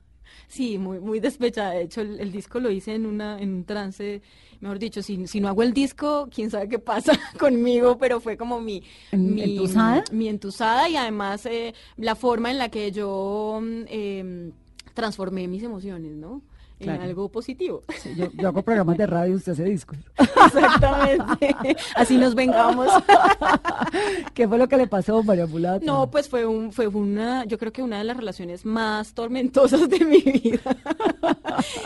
[0.47, 1.71] Sí, muy, muy despechada.
[1.71, 4.23] De hecho, el, el disco lo hice en una, en un trance,
[4.59, 8.37] mejor dicho, si, si no hago el disco, quién sabe qué pasa conmigo, pero fue
[8.37, 8.81] como mi,
[9.11, 10.03] ¿En- mi entusada?
[10.11, 14.51] mi entusada y además eh, la forma en la que yo mm, eh,
[14.95, 16.41] transformé mis emociones, ¿no?
[16.83, 17.83] En algo positivo.
[17.97, 19.97] Sí, yo, yo hago programas de radio y usted hace discos.
[20.17, 21.75] Exactamente.
[21.95, 22.89] Así nos vengamos.
[24.33, 25.85] ¿Qué fue lo que le pasó, María Mulata?
[25.85, 29.89] No, pues fue un, fue una, yo creo que una de las relaciones más tormentosas
[29.89, 30.61] de mi vida.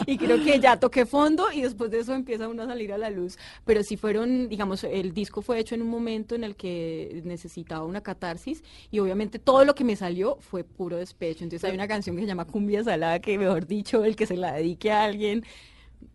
[0.05, 2.97] y creo que ya toqué fondo y después de eso empieza uno a salir a
[2.97, 3.38] la luz.
[3.65, 7.86] Pero sí fueron, digamos, el disco fue hecho en un momento en el que necesitaba
[7.86, 11.43] una catarsis y obviamente todo lo que me salió fue puro despecho.
[11.43, 14.38] Entonces hay una canción que se llama Cumbia Salada que, mejor dicho, el que se
[14.38, 15.43] la dedique a alguien,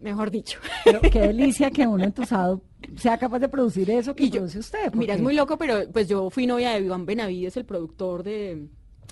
[0.00, 0.58] mejor dicho.
[0.84, 2.62] Pero qué delicia que uno entusado
[2.96, 4.92] sea capaz de producir eso que Y yo- produce usted.
[4.94, 8.66] Mira, es muy loco, pero pues yo fui novia de Iván Benavides, el productor de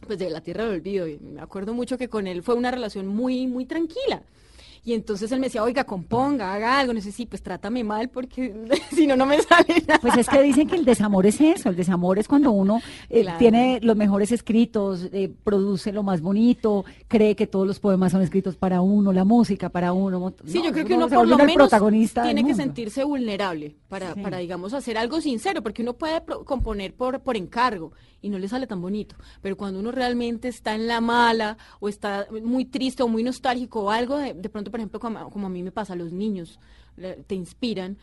[0.07, 1.07] pues de La Tierra del Olvido.
[1.07, 4.23] Y me acuerdo mucho que con él fue una relación muy, muy tranquila.
[4.83, 6.95] Y entonces él me decía, oiga, componga, haga algo.
[6.95, 8.55] No sé si, pues trátame mal porque
[8.91, 10.01] si no, no me sale nada.
[10.01, 13.23] Pues es que dicen que el desamor es eso, el desamor es cuando uno eh,
[13.23, 13.39] Claro.
[13.39, 18.23] tiene los mejores escritos, eh, produce lo más bonito, cree que todos los poemas son
[18.23, 20.35] escritos para uno, la música para uno.
[20.47, 23.77] Sí, No, yo creo que uno se por lo menos protagonista tiene que sentirse vulnerable
[23.89, 24.21] para, Sí.
[24.23, 28.39] para, digamos, hacer algo sincero, porque uno puede pro- componer por, por encargo y no
[28.39, 29.17] le sale tan bonito.
[29.43, 33.83] Pero cuando uno realmente está en la mala o está muy triste o muy nostálgico
[33.85, 36.59] o algo, de, de pronto, por ejemplo, como, como a mí me pasa, los niños
[36.97, 37.97] le- te inspiran,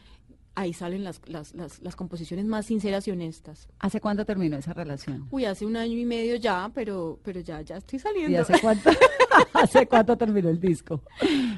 [0.56, 3.68] ahí salen las, las, las, las composiciones más sinceras y honestas.
[3.80, 5.28] ¿Hace cuándo terminó esa relación?
[5.30, 8.42] Uy, hace un año y medio ya, pero, pero ya, ya estoy ¿Y saliendo.
[8.42, 8.90] hace cuánto,
[9.54, 11.04] hace cuánto terminó el disco?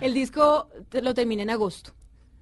[0.01, 1.93] El disco te- lo terminé en agosto.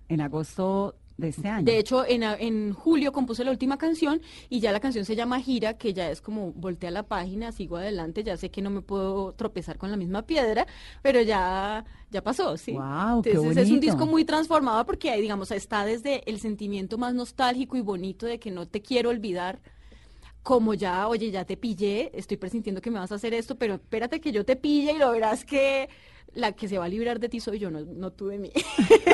[0.10, 1.66] En agosto de este año.
[1.66, 5.40] De hecho, en, en julio compuse la última canción y ya la canción se llama
[5.40, 8.82] Gira, que ya es como voltea la página, sigo adelante, ya sé que no me
[8.82, 10.68] puedo tropezar con la misma piedra,
[11.02, 12.78] pero ya, ya pasó, sí.
[13.24, 17.14] Qué Entonces es un disco muy transformado porque, ahí, digamos, está desde el sentimiento más
[17.14, 19.60] nostálgico y bonito de que no te quiero olvidar,
[20.44, 23.76] como ya, oye, ya te pillé, estoy presintiendo que me vas a hacer esto, pero
[23.76, 25.90] espérate que yo te pille y lo verás que
[26.38, 28.52] la que se va a librar de ti soy yo, no, no tú de mí.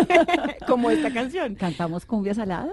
[0.67, 1.55] como esta canción.
[1.55, 2.71] ¿Cantamos cumbia salada?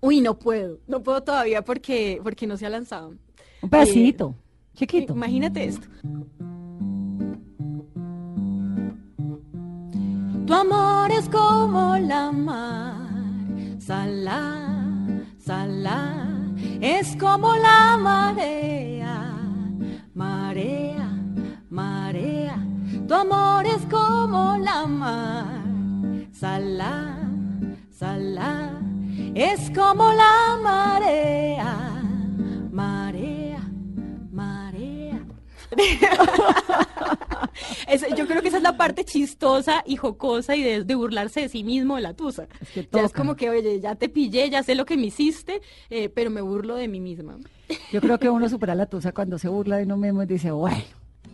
[0.00, 3.14] Uy, no puedo, no puedo todavía porque, porque no se ha lanzado.
[3.62, 4.34] Un pedacito,
[4.74, 5.14] chiquito.
[5.14, 5.86] Imagínate esto.
[10.46, 13.08] Tu amor es como la mar,
[13.78, 16.28] salá, salá,
[16.80, 19.36] es como la marea,
[20.12, 21.08] marea,
[21.70, 22.71] marea.
[23.08, 25.64] Tu amor es como la mar,
[26.32, 27.18] salá,
[27.90, 28.80] salá,
[29.34, 32.02] es como la marea,
[32.70, 33.60] marea,
[34.30, 35.20] marea.
[38.16, 41.48] Yo creo que esa es la parte chistosa y jocosa y de, de burlarse de
[41.48, 42.46] sí mismo de la tusa.
[42.60, 45.06] Es que ya es como que, oye, ya te pillé, ya sé lo que me
[45.06, 45.60] hiciste,
[45.90, 47.38] eh, pero me burlo de mí misma.
[47.92, 50.50] Yo creo que uno supera la tusa cuando se burla de uno mismo y dice,
[50.50, 50.82] bueno,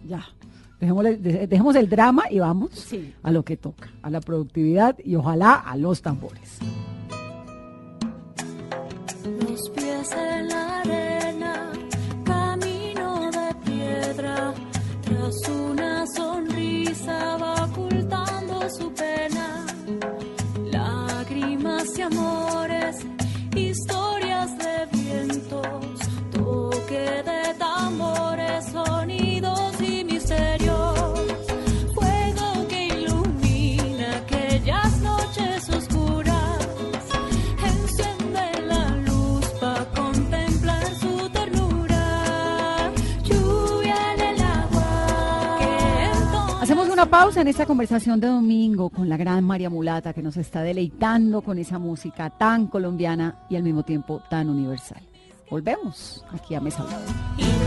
[0.07, 0.27] ya,
[0.79, 3.15] dejemos el drama y vamos sí.
[3.23, 6.59] a lo que toca, a la productividad y ojalá a los tambores.
[9.41, 11.73] Los pies en la arena,
[12.25, 14.55] camino de piedra,
[15.03, 19.67] tras una sonrisa va ocultando su pena,
[20.71, 22.97] lágrimas y amores,
[23.57, 25.99] historias de vientos,
[26.33, 27.55] toque de
[46.99, 50.63] una pausa en esta conversación de domingo con la gran María Mulata que nos está
[50.63, 55.01] deleitando con esa música tan colombiana y al mismo tiempo tan universal.
[55.49, 57.58] Volvemos aquí a Mesa Blue.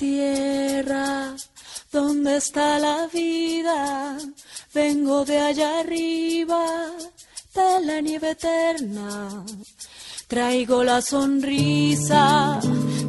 [0.00, 1.36] Tierra
[1.92, 4.16] donde está la vida.
[4.72, 6.64] Vengo de allá arriba
[7.54, 9.44] de la nieve eterna.
[10.26, 12.60] Traigo la sonrisa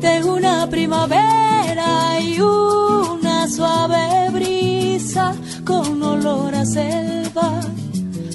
[0.06, 7.62] de una primavera y una suave brisa con olor a selva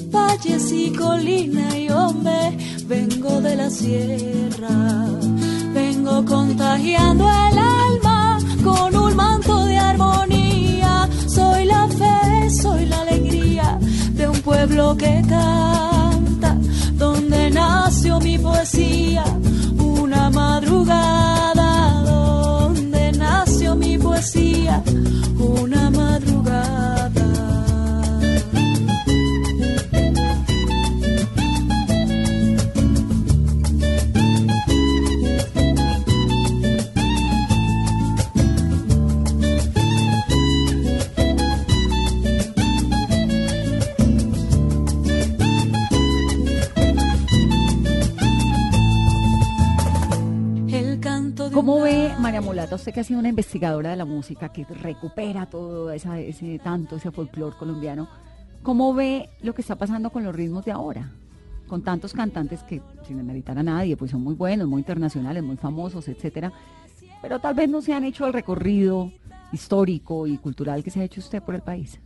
[0.09, 4.77] valles y colina y hombre, vengo de la sierra,
[5.73, 7.76] vengo contagiando el alma
[14.67, 16.57] pueblo que canta,
[16.93, 19.23] donde nació mi poesía,
[19.79, 24.83] una madrugada, donde nació mi poesía,
[51.57, 55.47] ¿Cómo ve María Mulata, usted que ha sido una investigadora de la música, que recupera
[55.47, 58.07] todo ese tanto, ese folclore colombiano,
[58.61, 61.09] cómo ve lo que está pasando con los ritmos de ahora?
[61.65, 65.57] Con tantos cantantes que, sin demeritar a nadie, pues son muy buenos, muy internacionales, muy
[65.57, 66.53] famosos, etcétera,
[67.23, 69.11] pero tal vez no se han hecho el recorrido
[69.51, 71.99] histórico y cultural que se ha hecho usted por el país.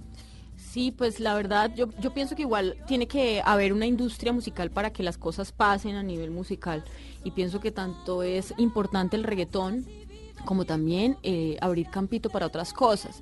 [0.71, 4.71] Sí, pues la verdad, yo, yo pienso que igual tiene que haber una industria musical
[4.71, 6.85] para que las cosas pasen a nivel musical.
[7.25, 9.85] Y pienso que tanto es importante el reggaetón
[10.45, 13.21] como también eh, abrir campito para otras cosas.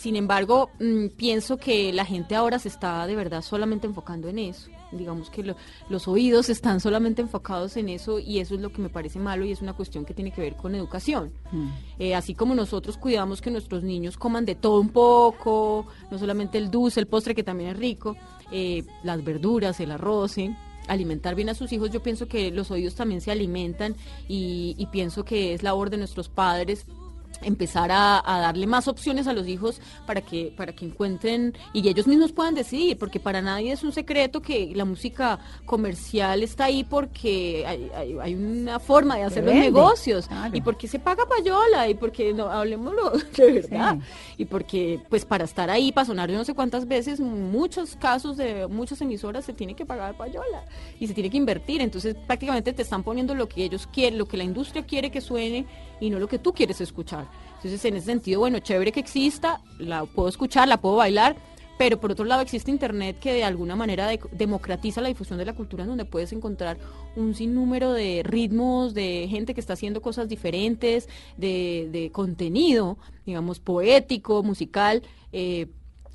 [0.00, 4.38] Sin embargo, mm, pienso que la gente ahora se está de verdad solamente enfocando en
[4.38, 4.70] eso.
[4.92, 5.56] Digamos que lo-
[5.90, 9.44] los oídos están solamente enfocados en eso y eso es lo que me parece malo
[9.44, 11.32] y es una cuestión que tiene que ver con educación.
[11.98, 16.56] Eh, así como nosotros cuidamos que nuestros niños coman de todo un poco, no solamente
[16.56, 18.16] el dulce, el postre que también es rico,
[18.50, 20.50] eh, las verduras, el arroz, ¿sí?
[20.88, 23.94] alimentar bien a sus hijos, yo pienso que los oídos también se alimentan
[24.28, 26.86] y, y pienso que es labor de nuestros padres
[27.42, 31.88] empezar a, a darle más opciones a los hijos para que para que encuentren y
[31.88, 36.64] ellos mismos puedan decidir porque para nadie es un secreto que la música comercial está
[36.64, 40.26] ahí porque hay, hay- hay una forma de hacer los negocios.
[40.26, 40.56] claro.
[40.56, 43.98] y porque se paga payola y porque no hablemoslo de verdad.
[44.36, 48.36] Y porque pues para estar ahí para sonar yo no sé cuántas veces muchos casos
[48.36, 50.64] de muchas emisoras se tiene que pagar payola
[50.98, 51.80] y se tiene que invertir.
[51.80, 55.20] Entonces prácticamente te están poniendo lo que ellos quieren lo que la industria quiere que
[55.20, 55.66] suene
[56.00, 59.60] y no lo que tú quieres escuchar entonces en ese sentido bueno chévere que exista
[59.78, 61.36] la puedo escuchar la puedo bailar
[61.78, 65.46] pero por otro lado existe internet que de alguna manera de- democratiza la difusión de
[65.46, 66.76] la cultura donde puedes encontrar
[67.16, 71.08] un sinnúmero de ritmos, de gente que está haciendo cosas diferentes,
[71.38, 75.68] de, contenido, digamos, poético, musical, eh,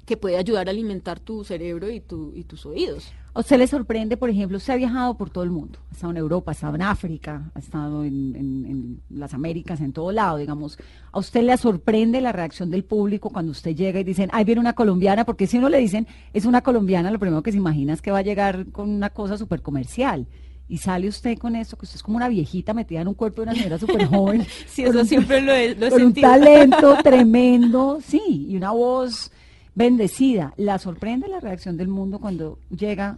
[0.05, 3.11] que puede ayudar a alimentar tu cerebro y tus oídos.
[3.35, 5.77] ¿A usted le sorprende, por ejemplo, usted ha viajado por todo el mundo?
[5.91, 9.81] Ha estado en Europa, ha estado en África, ha estado en, en- en las Américas,
[9.81, 10.77] en todo lado, digamos.
[11.11, 14.61] ¿A usted le sorprende la reacción del público cuando usted llega y dicen, ahí viene
[14.61, 15.25] una colombiana?
[15.25, 18.09] Porque si uno le dicen, es una colombiana, lo primero que se imagina es que
[18.11, 20.27] va a llegar con una cosa súper comercial.
[20.69, 23.41] Y sale usted con eso, que usted es como una viejita metida en un cuerpo
[23.41, 24.45] de una señora súper joven.
[24.67, 26.27] Sí, eso un- siempre lo he, lo he con sentido.
[26.31, 29.29] un talento tremendo, sí, y una voz
[29.75, 30.53] bendecida.
[30.57, 33.17] ¿La sorprende la reacción del mundo cuando llega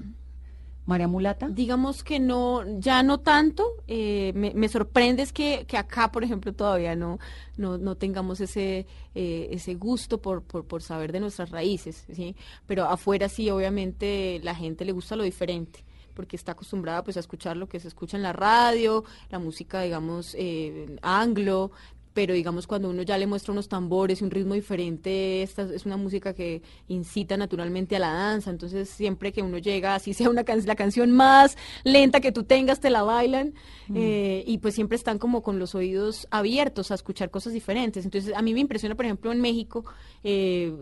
[0.85, 1.47] María Mulata?
[1.49, 3.65] Digamos que no, ya no tanto.
[3.87, 7.19] Eh, me, sorprende es que, que, acá, por ejemplo, todavía no,
[7.55, 12.35] no, no tengamos ese, eh, ese gusto por, por, por, saber de nuestras raíces, ¿sí?
[12.65, 15.85] Pero afuera sí, obviamente, la gente le gusta lo diferente
[16.17, 19.83] porque está acostumbrada pues a escuchar lo que se escucha en la radio, la música
[19.83, 21.69] digamos eh, anglo,
[22.17, 25.85] pero digamos cuando uno ya le muestra unos tambores y un ritmo diferente, esta es
[25.85, 30.27] una música que incita naturalmente a la danza, entonces siempre que uno llega, así sea
[30.27, 33.53] una can la canción más lenta que tú tengas, te la bailan,
[33.89, 33.95] mm.
[33.95, 38.03] eh, y pues siempre están como con los oídos abiertos a escuchar cosas diferentes.
[38.03, 39.85] Entonces a mí me impresiona, por ejemplo, en México,
[40.23, 40.73] eh,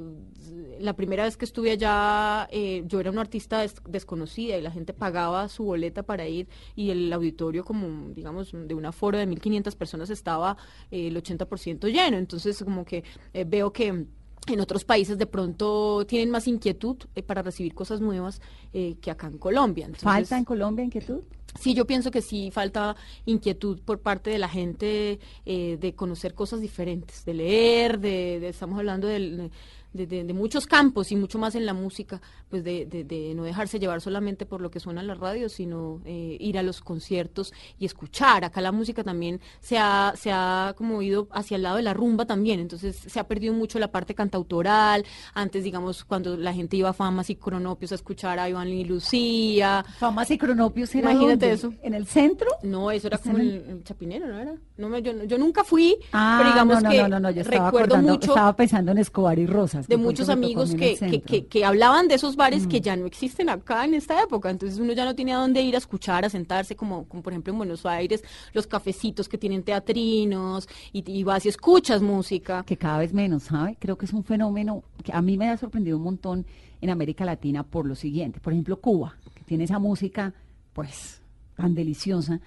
[0.80, 4.72] la primera vez que estuve allá, eh, yo era una artista des desconocida y la
[4.72, 9.28] gente pagaba su boleta para ir y el auditorio como, digamos, de un aforo de
[9.28, 10.56] 1.500 personas estaba
[10.92, 12.18] eh, 80% lleno.
[12.18, 14.06] Entonces, como que eh, veo que
[14.48, 18.42] en otros países de pronto tienen más inquietud eh, para recibir cosas nuevas
[18.74, 19.90] eh, que acá en Colombia.
[19.98, 21.22] ¿Falta en Colombia inquietud?
[21.60, 26.60] Sí, yo pienso que sí falta inquietud por parte de la gente de conocer cosas
[26.60, 29.52] diferentes, de leer, de estamos hablando del
[29.96, 34.46] de, muchos campos y mucho más en la música, pues de, no dejarse llevar solamente
[34.46, 38.44] por lo que suena en la radio, sino eh, ir a los conciertos y escuchar.
[38.44, 41.94] Acá la música también se ha, se ha como ido hacia el lado de la
[41.94, 45.06] rumba también, entonces se ha perdido mucho la parte cantautoral.
[45.34, 48.84] Antes, digamos, cuando la gente iba a Famas y Cronopios a escuchar a Iván y
[48.84, 49.86] Lucía.
[49.98, 51.74] Famas y Cronopios era Imagínate eso.
[51.82, 52.48] ¿En el centro?
[52.64, 54.56] No, eso era como el, Chapinero, ¿no era?
[54.78, 57.98] No, yo, yo nunca fui, ah, pero digamos no, que no, no, yo estaba recuerdo
[57.98, 58.32] mucho.
[58.32, 62.36] Estaba pensando en Escobar y Rosas de muchos amigos que, que, que, hablaban de esos
[62.36, 62.84] bares que mm.
[62.84, 64.50] ya no existen acá en esta época.
[64.50, 67.34] Entonces uno ya no tiene a dónde ir a escuchar, a sentarse, como, como por
[67.34, 72.64] ejemplo en Buenos Aires, los cafecitos que tienen teatrinos y, y vas y escuchas música.
[72.66, 73.78] Que cada vez menos, ¿sabe?
[73.80, 76.46] Creo que es un fenómeno que a mí me ha sorprendido un montón
[76.82, 78.40] en América Latina por lo siguiente.
[78.40, 80.34] Por ejemplo, Cuba, que tiene esa música,
[80.74, 81.22] pues,
[81.56, 82.40] tan deliciosa.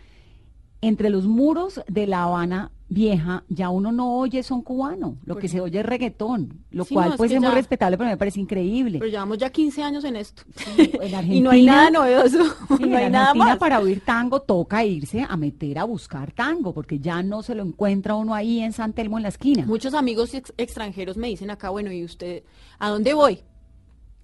[0.81, 5.49] Entre los muros de La Habana vieja, ya uno no oye son cubano, lo que
[5.49, 8.99] se oye es reggaetón, lo cual pues es, muy respetable, pero me parece increíble.
[8.99, 10.43] Pero llevamos ya 15 años en esto.
[11.29, 12.38] y no hay nada novedoso.
[12.81, 13.59] no hay nada más.
[13.59, 17.62] para oír tango toca irse a meter a buscar tango, porque ya no se lo
[17.62, 19.67] encuentra uno ahí en San Telmo en la esquina.
[19.67, 22.43] Muchos amigos extranjeros me dicen acá, bueno, ¿y usted
[22.79, 23.41] a dónde voy?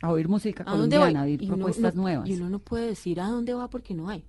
[0.00, 2.28] A oír música colombiana, a oír propuestas nuevas.
[2.28, 4.24] Y uno no puede decir a dónde va porque no hay.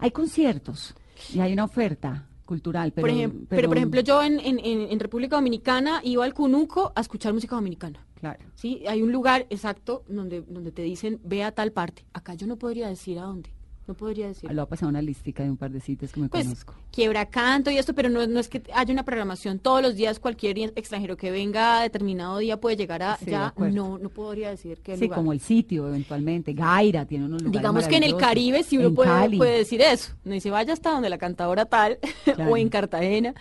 [0.00, 0.94] Hay conciertos
[1.32, 2.92] y hay una oferta cultural.
[2.92, 6.92] Pero, por ejemplo, pero, por ejemplo yo en, en, en, República Dominicana iba al Cunuco
[6.96, 8.04] a escuchar música dominicana.
[8.18, 8.40] Claro.
[8.54, 12.04] Sí, hay un lugar exacto donde, donde te dicen ve a tal parte.
[12.12, 13.50] Acá yo no podría decir a dónde.
[13.90, 14.48] No podría decir.
[14.52, 16.74] Lo ha pasado una listica de un par de sitios que me pues, conozco.
[16.92, 20.20] Quiebra canto y esto, pero no, no es que haya una programación todos los días.
[20.20, 23.18] Cualquier extranjero que venga a determinado día puede llegar a.
[23.26, 24.96] ya no, no podría decir que.
[24.96, 26.52] Sí, como el sitio eventualmente.
[26.52, 27.60] Gaira tiene unos lugares.
[27.60, 30.12] Digamos que en el Caribe sí uno puede, puede, decir eso.
[30.22, 31.98] No dice vaya hasta donde la cantadora tal
[32.48, 33.34] o en Cartagena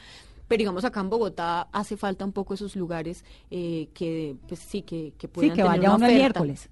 [0.47, 4.81] pero digamos acá en Bogotá hace falta un poco esos lugares eh, que pues sí
[4.81, 6.69] que, que puedan sí, que vaya uno el miércoles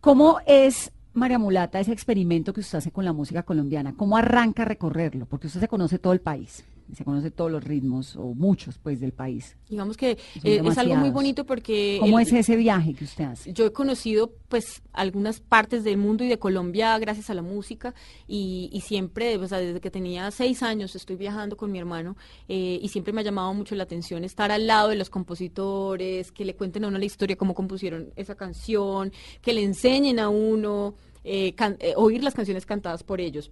[0.00, 4.62] ¿Cómo es María Mulata, ese experimento que usted hace con la música colombiana, ¿cómo arranca
[4.62, 5.26] a recorrerlo?
[5.26, 9.00] Porque usted se conoce todo el país, se conoce todos los ritmos, o muchos, pues,
[9.00, 9.56] del país.
[9.68, 11.98] Digamos que eh, es algo muy bonito porque...
[12.00, 13.52] ¿Cómo es ese viaje que usted hace?
[13.52, 17.94] Yo he conocido, pues, algunas partes del mundo y de Colombia gracias a la música,
[18.26, 22.16] y, siempre, o sea, desde que tenía seis años estoy viajando con mi hermano,
[22.48, 26.32] eh, y siempre me ha llamado mucho la atención estar al lado de los compositores,
[26.32, 30.28] que le cuenten a uno la historia, cómo compusieron esa canción, que le enseñen a
[30.28, 30.94] uno
[31.24, 33.50] eh, eh, oír las canciones cantadas por ellos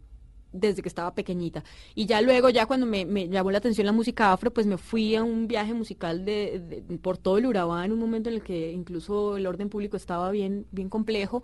[0.53, 1.65] desde que estaba pequeñita.
[1.95, 5.17] Y ya luego, ya cuando me, llamó la atención la música afro, pues me fui
[5.17, 8.73] a un viaje musical de, por todo el Urabá en un momento en el que
[8.73, 11.43] incluso el orden público estaba bien, bien complejo.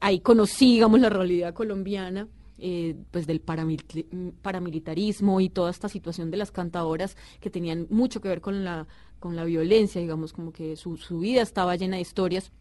[0.00, 2.28] Ahí conocí, digamos, la realidad colombiana.
[2.62, 8.28] Eh, pues del paramilitarismo y toda esta situación de las cantadoras que tenían mucho que
[8.28, 8.86] ver con la,
[9.18, 12.52] con la violencia, digamos, como que su, su vida estaba llena de historias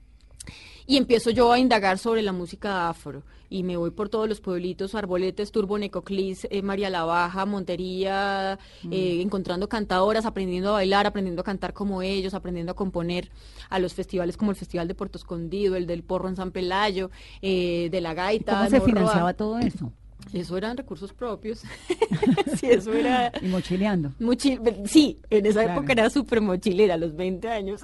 [0.89, 4.41] y empiezo yo a indagar sobre la música afro y me voy por todos los
[4.41, 8.91] pueblitos, Arboletes, Turbo, Necoclis, eh, María la Baja, Montería, mm.
[8.91, 13.29] eh, encontrando cantadoras, aprendiendo a bailar, aprendiendo a cantar como ellos, aprendiendo a componer
[13.69, 17.11] a los festivales como el Festival de Puerto Escondido, el del Porro en San Pelayo,
[17.43, 18.57] eh, de la Gaita.
[18.57, 19.93] ¿Cómo se financiaba todo eso?
[20.33, 21.61] Eso eran recursos propios.
[22.59, 23.31] sí, eso era.
[23.41, 24.11] Y mochileando.
[24.85, 27.81] sí, en esa época era súper mochilera, a los 20 años.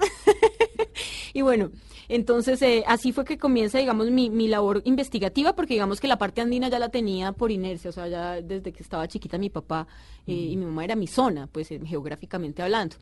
[1.32, 1.70] y bueno,
[2.08, 6.18] entonces, eh, así fue que comienza, digamos, mi, mi labor investigativa, porque digamos que la
[6.18, 9.50] parte andina ya la tenía por inercia, o sea, ya desde que estaba chiquita mi
[9.50, 9.86] papá
[10.26, 12.96] eh, y mi mamá era mi zona, pues eh, geográficamente hablando.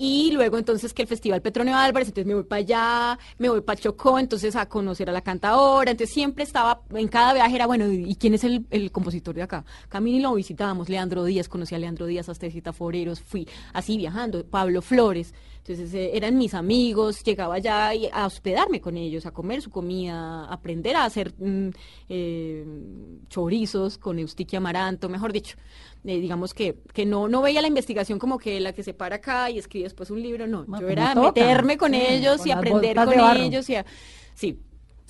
[0.00, 3.62] Y luego entonces que el Festival Petronio Álvarez, entonces me voy para allá, me voy
[3.62, 7.66] para Chocó, entonces a conocer a la cantadora, entonces siempre estaba, en cada viaje era,
[7.66, 9.64] bueno, ¿y quién es el, el compositor de acá?
[9.88, 14.44] Camino y lo visitábamos, Leandro Díaz, conocí a Leandro Díaz, hasta Foreros, fui así viajando,
[14.46, 15.34] Pablo Flores,
[15.68, 20.44] entonces eh, eran mis amigos, llegaba allá a hospedarme con ellos, a comer su comida,
[20.44, 21.68] a aprender a hacer mm,
[22.08, 22.64] eh,
[23.28, 25.56] chorizos con Eustiquia Amaranto, mejor dicho.
[26.04, 29.16] Eh, digamos que, que no, no veía la investigación como que la que se para
[29.16, 33.36] acá y escribe después un libro, no, yo era meterme con ellos y aprender con
[33.36, 33.76] ellos y
[34.34, 34.58] sí.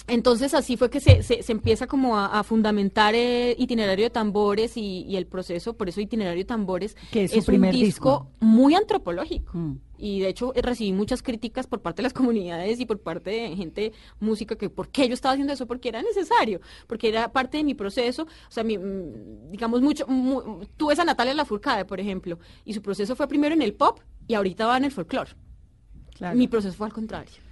[0.09, 5.17] Entonces así fue que se, se, empieza como a, fundamentar el itinerario de tambores y,
[5.17, 9.53] el proceso, por eso itinerario de tambores que es, un disco, muy antropológico.
[9.57, 9.79] Mm.
[9.99, 13.31] Y de hecho eh, recibí muchas críticas por parte de las comunidades y por parte
[13.31, 17.31] de gente música que por qué yo estaba haciendo eso porque era necesario porque era
[17.31, 18.23] parte de mi proceso.
[18.23, 20.07] O sea mi, mm, digamos mucho
[20.77, 24.35] tuve esa Natalia Lafourcade por ejemplo y su proceso fue primero en el pop y
[24.35, 25.33] ahorita va en el folclore.
[26.35, 27.48] Mi proceso fue al contrario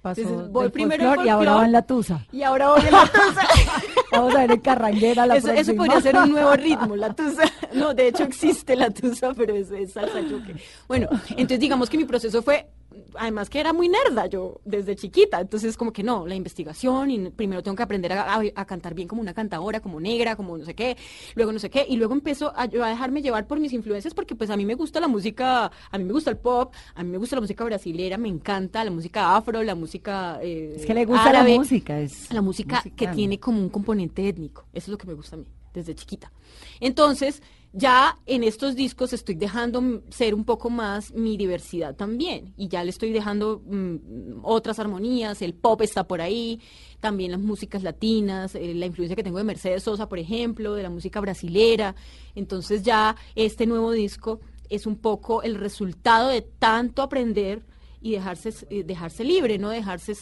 [0.00, 2.24] Pasó voy primero y ahora va en la tusa.
[2.30, 3.48] Y ahora voy en la tusa.
[4.12, 7.42] Vamos a ver en carranguera la eso, eso podría ser un nuevo ritmo, la tusa.
[7.72, 10.54] No, de hecho existe la tusa, pero es, es salsa yuque.
[10.86, 12.68] Bueno, entonces digamos que mi proceso fue
[13.14, 17.30] además que era muy nerda yo desde chiquita, entonces como que no, la investigación y
[17.30, 20.74] primero tengo que aprender a, cantar bien como una cantadora, como negra, como no sé
[20.74, 20.96] qué,
[21.34, 24.34] luego no sé qué, y luego empiezo a, a, dejarme llevar por mis influencias porque
[24.34, 27.10] pues a mí me gusta la música, a mí me gusta el pop, a mí
[27.10, 30.38] me gusta la música brasilera, me encanta la música afro, la música...
[30.42, 32.32] Eh, es que le gusta la música, es...
[32.32, 35.38] La música que tiene como un componente étnico, eso es lo que me gusta a
[35.38, 36.32] mí desde chiquita.
[36.80, 37.42] Entonces,
[37.72, 42.82] ya en estos discos estoy dejando ser un poco más mi diversidad también y ya
[42.82, 46.60] le estoy dejando mm, otras armonías, el pop está por ahí,
[47.00, 50.82] también las músicas latinas, eh, la influencia que tengo de Mercedes Sosa, por ejemplo, de
[50.82, 51.94] la música brasilera.
[52.34, 54.40] Entonces ya este nuevo disco
[54.70, 57.66] es un poco el resultado de tanto aprender
[58.00, 60.14] y dejarse eh, dejarse libre, no dejarse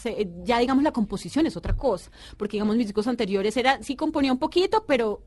[0.43, 4.33] ya digamos la composición es otra cosa, porque digamos mis discos anteriores era sí componía
[4.33, 5.23] un poquito, pero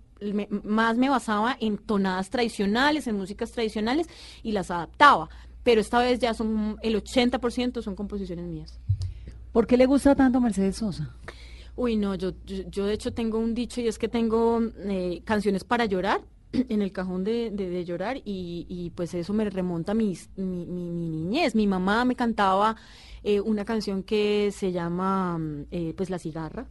[0.64, 4.08] más me basaba en tonadas tradicionales, en músicas tradicionales
[4.44, 5.30] y las adaptaba.
[5.64, 8.80] Pero esta vez ya son el 80% son composiciones mías.
[9.52, 11.16] ¿Por qué le gusta tanto Mercedes Sosa?
[11.76, 15.64] Uy, no, yo, yo, de hecho tengo un dicho y es que tengo eh, canciones
[15.64, 19.96] para llorar en el cajón de, de, llorar y, y, pues eso me remonta a
[19.96, 21.56] mi, mi, niñez.
[21.56, 22.76] Mi mamá me cantaba
[23.24, 25.40] eh, una canción que se llama
[25.72, 26.68] eh, pues La cigarra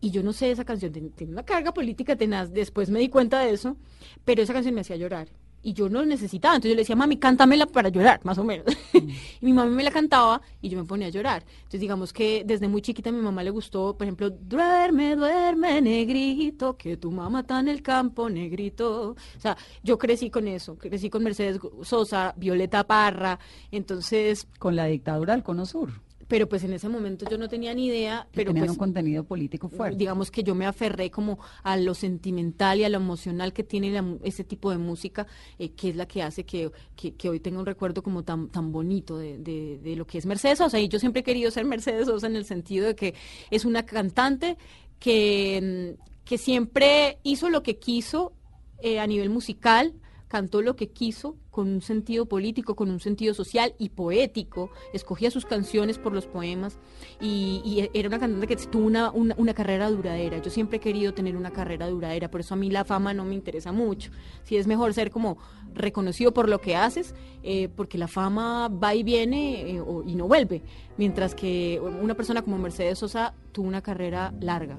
[0.00, 3.40] y yo no sé, esa canción tiene una carga política tenaz, después me di cuenta
[3.40, 3.76] de eso,
[4.24, 5.28] pero esa canción me hacía llorar.
[5.62, 8.66] Y yo no necesitaba, entonces yo le decía, mami, cántamela para llorar, más o menos.
[9.42, 11.44] Y mi mamá me la cantaba y yo me ponía a llorar.
[11.58, 15.82] Entonces digamos que desde muy chiquita a mi mamá le gustó, por ejemplo, duerme, duerme,
[15.82, 19.10] negrito, que tu mamá está en el campo, negrito.
[19.10, 23.38] O sea, yo crecí con eso, crecí con Mercedes Sosa, Violeta Parra,
[23.70, 24.46] entonces...
[24.58, 25.90] Con la dictadura del Cono Sur
[26.30, 29.68] pero pues en ese momento yo no tenía ni idea, pero pues un contenido político
[29.68, 29.98] fuerte.
[29.98, 34.00] Digamos que yo me aferré como a lo sentimental y a lo emocional que tiene
[34.22, 35.26] ese tipo de música,
[35.58, 38.70] eh, que es la que hace que, que, hoy tenga un recuerdo como tan, tan
[38.70, 40.78] bonito de, de, lo que es Mercedes Sosa.
[40.78, 43.16] Y yo siempre he querido ser Mercedes Sosa en el sentido de que
[43.50, 44.56] es una cantante
[45.00, 48.34] que, que siempre hizo lo que quiso
[48.82, 49.94] eh, a nivel musical,
[50.30, 55.28] cantó lo que quiso con un sentido político, con un sentido social y poético, escogía
[55.28, 56.78] sus canciones por los poemas
[57.20, 60.40] y, era una cantante que tuvo una, una, carrera duradera.
[60.40, 63.24] Yo siempre he querido tener una carrera duradera, por eso a mí la fama no
[63.24, 64.12] me interesa mucho.
[64.44, 65.36] Si es mejor ser como
[65.74, 70.28] reconocido por lo que haces, eh, porque la fama va y viene eh, y no
[70.28, 70.62] vuelve,
[70.96, 74.78] mientras que una persona como Mercedes Sosa tuvo una carrera larga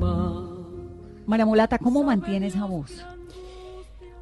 [1.27, 3.05] María Mulata, ¿cómo mantiene esa voz?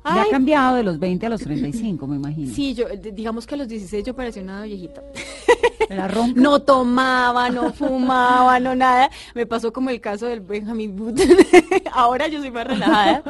[0.04, 2.52] Ya ha cambiado de los 20 a los 35, me imagino.
[2.52, 5.02] Sí, yo, digamos que a los 16 yo parecía una viejita.
[5.88, 6.38] ¿Era ronca?
[6.38, 9.10] No tomaba, no fumaba, no nada.
[9.34, 11.28] Me pasó como el caso del Benjamin Button.
[11.92, 13.22] Ahora yo soy más relajada.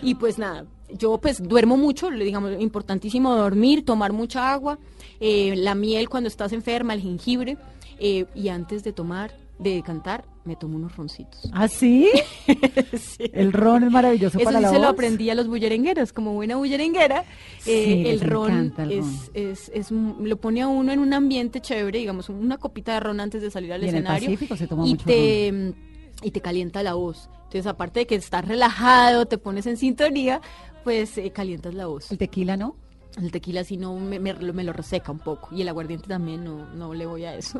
[0.00, 0.64] Y pues nada,
[0.96, 4.78] yo pues duermo mucho, digamos, importantísimo dormir, tomar mucha agua,
[5.18, 7.56] eh, la miel cuando estás enferma, el jengibre.
[7.98, 11.48] Eh, y antes de tomar de cantar, me tomo unos roncitos.
[11.52, 12.08] ¿Ah, sí?
[12.98, 13.24] Sí.
[13.32, 16.34] El ron es maravilloso Eso para sí la se lo aprendí a los bullerengueros, como
[16.34, 17.24] buena bullerenguera.
[17.60, 19.20] Sí, eh, el les ron, el es, ron.
[19.34, 23.00] es- es un- lo pone a uno en un ambiente chévere, digamos, una copita de
[23.00, 24.26] ron antes de salir al Y en el escenario.
[24.28, 25.74] Pacífico se toma y mucho te,
[26.22, 27.28] y te calienta la voz.
[27.44, 30.40] Entonces, aparte de que estás relajado, te pones en sintonía,
[30.84, 32.10] pues eh, calientas la voz.
[32.10, 32.76] El tequila, ¿no?
[33.20, 36.44] El tequila sí no me, me- me lo reseca un poco y el aguardiente también
[36.44, 37.58] no, no le voy a eso.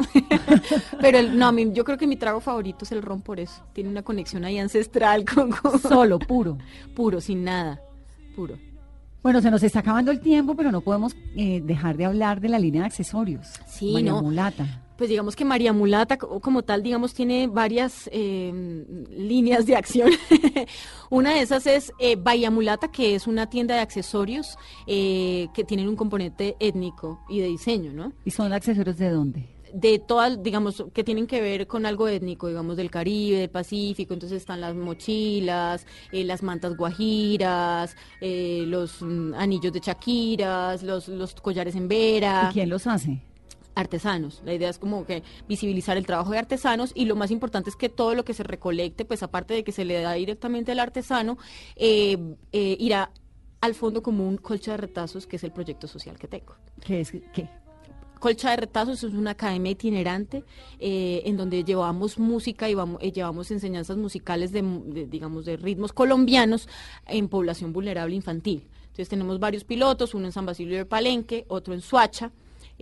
[1.00, 3.38] Pero el, no, a mí, yo creo que mi trago favorito es el ron por
[3.38, 3.62] eso.
[3.72, 6.56] Tiene una conexión ahí ancestral con, con- Solo, puro.
[6.94, 7.80] puro, sin nada,
[8.34, 8.58] puro.
[9.22, 12.48] Bueno, se nos está acabando el tiempo, pero no podemos eh, dejar de hablar de
[12.48, 13.46] la línea de accesorios.
[13.68, 14.22] Sí, María no.
[14.22, 14.82] Mulata.
[15.02, 18.52] Pues digamos que María Mulata co- como tal, digamos, tiene varias eh,
[19.10, 20.12] líneas de acción.
[21.10, 25.64] una de esas es eh, Bahía Mulata, que es una tienda de accesorios eh, que
[25.64, 28.12] tienen un componente étnico y de diseño, ¿no?
[28.24, 29.48] ¿Y son accesorios de dónde?
[29.74, 34.12] de todas, digamos, que tienen que ver con algo étnico, digamos, del Caribe, del Pacífico,
[34.14, 41.08] entonces están las mochilas, eh, las mantas guajiras, eh, los mm, anillos de chaquiras, los,
[41.08, 43.22] los collares en vera ¿Y quién los hace?
[43.74, 44.42] Artesanos.
[44.44, 47.76] La idea es como que visibilizar el trabajo de artesanos y lo más importante es
[47.76, 50.80] que todo lo que se recolecte, pues aparte de que se le da directamente al
[50.80, 51.38] artesano,
[51.76, 52.18] eh,
[52.52, 53.10] eh, irá
[53.60, 56.56] al fondo como un colcha de retazos, que es el proyecto social que tengo.
[56.80, 57.48] ¿Qué es qué?
[58.22, 60.44] Colcha de Retazos es una academia itinerante
[60.78, 65.56] eh, en donde llevamos música y vamos, eh, llevamos enseñanzas musicales de, de, digamos, de
[65.56, 66.68] ritmos colombianos
[67.08, 68.68] en población vulnerable infantil.
[68.82, 72.30] Entonces tenemos varios pilotos, uno en San Basilio de Palenque, otro en Suacha,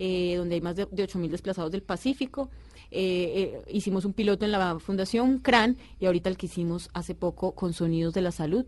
[0.03, 2.49] eh, donde hay más de, de 8.000 desplazados del Pacífico.
[2.89, 7.13] Eh, eh, hicimos un piloto en la Fundación CRAN y ahorita el que hicimos hace
[7.13, 8.65] poco con Sonidos de la Salud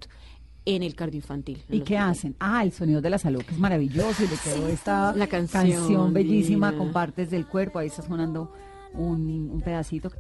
[0.66, 1.58] en el cardioinfantil.
[1.70, 2.18] ¿Y qué hospitales.
[2.20, 2.36] hacen?
[2.40, 6.14] Ah, el sonido de la salud, que es maravilloso y le quedó esta La canción
[6.14, 6.84] bellísima divina.
[6.84, 7.80] con partes del cuerpo.
[7.80, 8.52] Ahí está sonando
[8.94, 10.12] un, un pedacito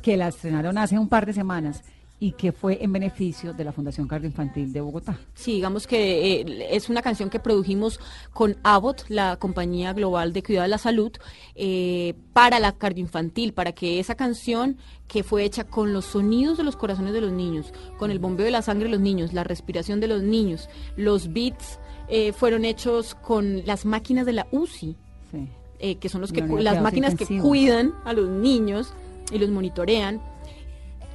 [0.00, 1.82] que la estrenaron hace un par de semanas
[2.22, 5.18] y que fue en beneficio de la Fundación Cardioinfantil de Bogotá.
[5.34, 7.98] Sí, digamos que eh, es una canción que produjimos
[8.32, 11.10] con Abbott, la compañía global de cuidado de la salud,
[11.56, 14.76] eh, para la cardioinfantil, para que esa canción
[15.08, 18.44] que fue hecha con los sonidos de los corazones de los niños, con el bombeo
[18.46, 22.64] de la sangre de los niños, la respiración de los niños, los beats eh, fueron
[22.64, 24.96] hechos con las máquinas de la UCI,
[25.32, 25.48] Sí.
[25.80, 28.94] eh, que son los que las máquinas que cuidan a los niños
[29.32, 30.20] y los monitorean.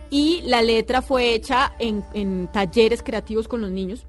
[0.10, 4.06] Y la letra fue hecha en, en talleres creativos con los niños.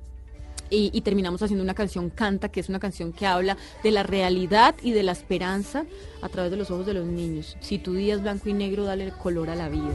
[0.70, 4.74] Y, terminamos haciendo una canción Canta, que es una canción que habla de la realidad
[4.82, 5.86] y de la esperanza
[6.20, 7.56] a través de los ojos de los niños.
[7.60, 9.94] Si tu día es blanco y negro, dale color a la vida.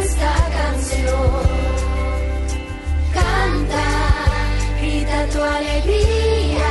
[0.00, 1.42] esta canción.
[3.14, 3.84] Canta,
[4.80, 6.70] grita tu alegría,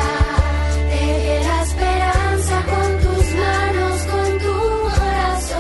[0.90, 2.97] teje la esperanza con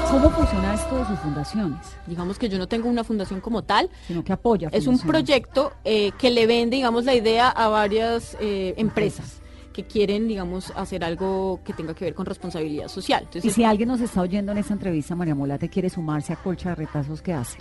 [0.09, 1.79] ¿Cómo funciona esto de sus fundaciones?
[2.07, 4.69] Digamos que yo no tengo una fundación como tal, Sino que apoya.
[4.71, 9.41] Es un proyecto eh, que le vende, digamos, la idea a varias eh, empresas
[9.73, 13.27] que quieren, digamos, hacer algo que tenga que ver con responsabilidad social.
[13.43, 16.69] Y si alguien nos está oyendo en esta entrevista, María Molate quiere sumarse a Colcha
[16.69, 17.57] de Retazos, ¿qué hace?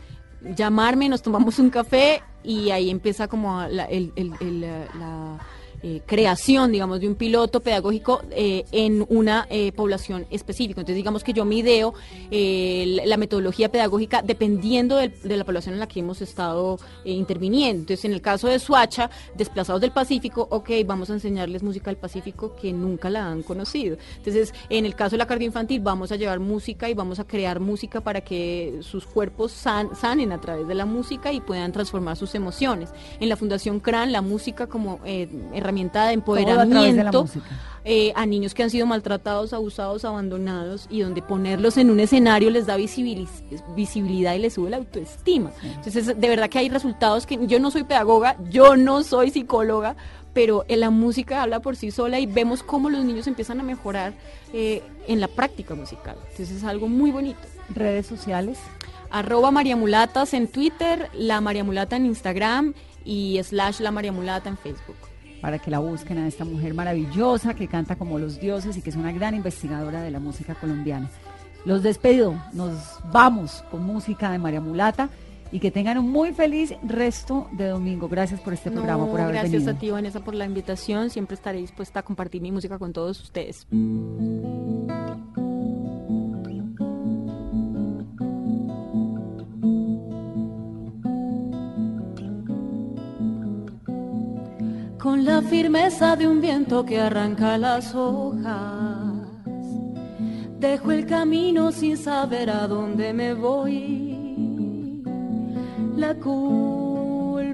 [0.55, 5.39] llamarme, nos tomamos un café y ahí empieza como la, el- el- el, la,
[5.83, 10.81] eh, creación, digamos, de un piloto pedagógico eh, en una eh, población específica.
[10.81, 11.95] Entonces, digamos que yo me ideo
[12.31, 17.81] eh, la metodología pedagógica dependiendo del- de la población en la que hemos estado interviniendo.
[17.83, 21.97] Entonces, en el caso de Suacha, desplazados del Pacífico, ok, vamos a enseñarles música del
[21.99, 23.97] Pacífico que nunca la han conocido.
[24.19, 27.61] Entonces, en el caso de la cardioinfantil, vamos a llevar música y vamos a crear
[27.61, 32.17] música para que sus cuerpos san- sanen a través de la música y puedan transformar
[32.17, 32.91] sus emociones.
[33.21, 35.29] En la Fundación CRAN, la música como eh,
[35.67, 37.27] herramienta de empoderamiento
[37.89, 42.51] eh, a niños que han sido maltratados, abusados, abandonados y donde ponerlos en un escenario
[42.51, 45.53] les da visibilidad y les sube la autoestima.
[45.63, 49.95] Entonces, de verdad que hay resultados que yo no soy pedagoga, yo no soy psicóloga,
[50.33, 53.63] pero eh, la música habla por sí sola y vemos cómo los niños empiezan a
[53.63, 54.15] mejorar
[54.53, 56.17] eh, en la práctica musical.
[56.31, 57.39] Entonces es algo muy bonito.
[57.73, 58.59] Redes sociales.
[59.11, 64.97] Arroba Mariamulatas en Twitter, La Mariamulata en Instagram y slash La Mariamulata en Facebook.
[65.47, 68.91] Para que la busquen a esta mujer maravillosa que canta como los dioses y que
[68.91, 71.09] es una gran investigadora de la música colombiana.
[71.65, 75.09] Los despido, nos vamos con música de María Mulata
[75.53, 78.09] y que tengan un muy feliz resto de domingo.
[78.09, 79.71] Gracias por este programa, por haber gracias venido.
[79.71, 81.11] a ti, Vanessa, por la invitación.
[81.11, 83.69] Siempre estaré dispuesta a compartir mi música con todos ustedes.
[95.07, 99.29] Con la firmeza de un viento que arranca las hojas,
[100.59, 105.05] Dejo el camino sin saber a dónde me voy.
[105.95, 107.53] La culpa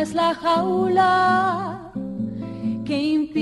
[0.00, 1.92] es la jaula
[2.84, 3.38] que impide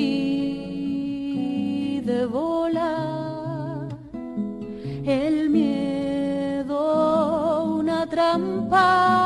[2.27, 3.89] volar.
[5.03, 6.75] El miedo,
[7.79, 9.22] una trampa,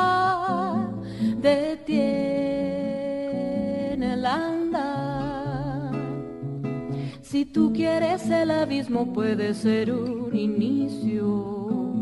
[7.36, 11.92] Si tú quieres el abismo puede ser un inicio.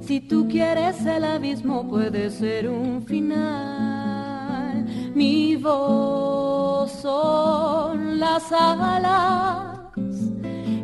[0.00, 4.86] Si tú quieres el abismo puede ser un final.
[5.16, 9.80] Mi voz son las alas,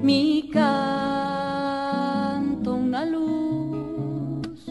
[0.03, 1.55] mi canto
[2.75, 4.67] una luz,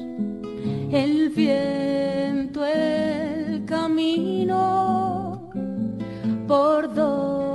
[0.92, 5.50] el viento, el camino,
[6.46, 7.47] por donde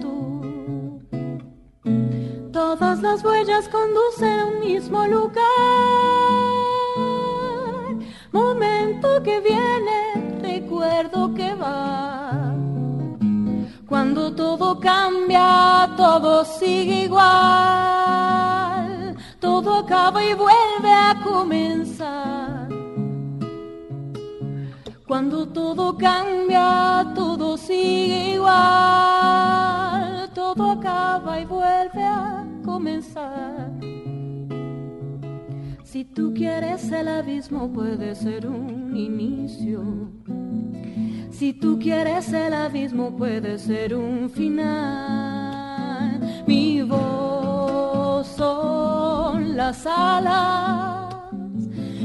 [0.00, 1.00] tú.
[2.52, 5.42] Todas las huellas conducen a un mismo lugar.
[8.30, 12.54] Momento que viene, recuerdo que va.
[13.88, 17.22] Cuando todo cambia, todo sigue igual.
[19.38, 22.68] Todo acaba y vuelve a comenzar.
[25.06, 29.11] Cuando todo cambia, todo sigue igual.
[35.84, 39.82] Si tú quieres el abismo puede ser un inicio.
[41.30, 46.20] Si tú quieres el abismo puede ser un final.
[46.46, 51.14] Mi voz son las alas,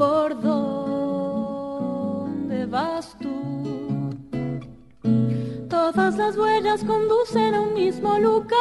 [0.00, 1.84] por donde
[2.64, 4.08] vas tú.
[5.68, 8.56] Todas las huellas conducen a un mismo lugar.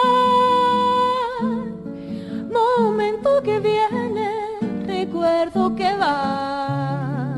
[2.52, 4.30] Momento que viene,
[4.86, 7.38] recuerdo que va.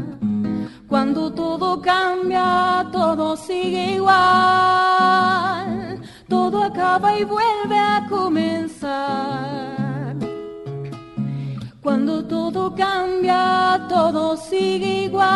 [0.88, 4.18] Cuando todo cambia, todo sigue igual.
[6.28, 9.81] Todo acaba y vuelve a comenzar.
[11.82, 15.28] Cuando todo cambia, todo sigue igual,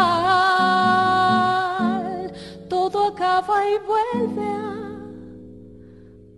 [2.70, 4.92] todo acaba y vuelve a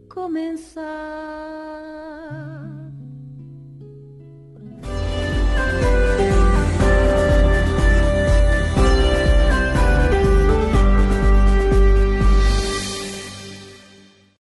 [0.08, 1.58] comenzar.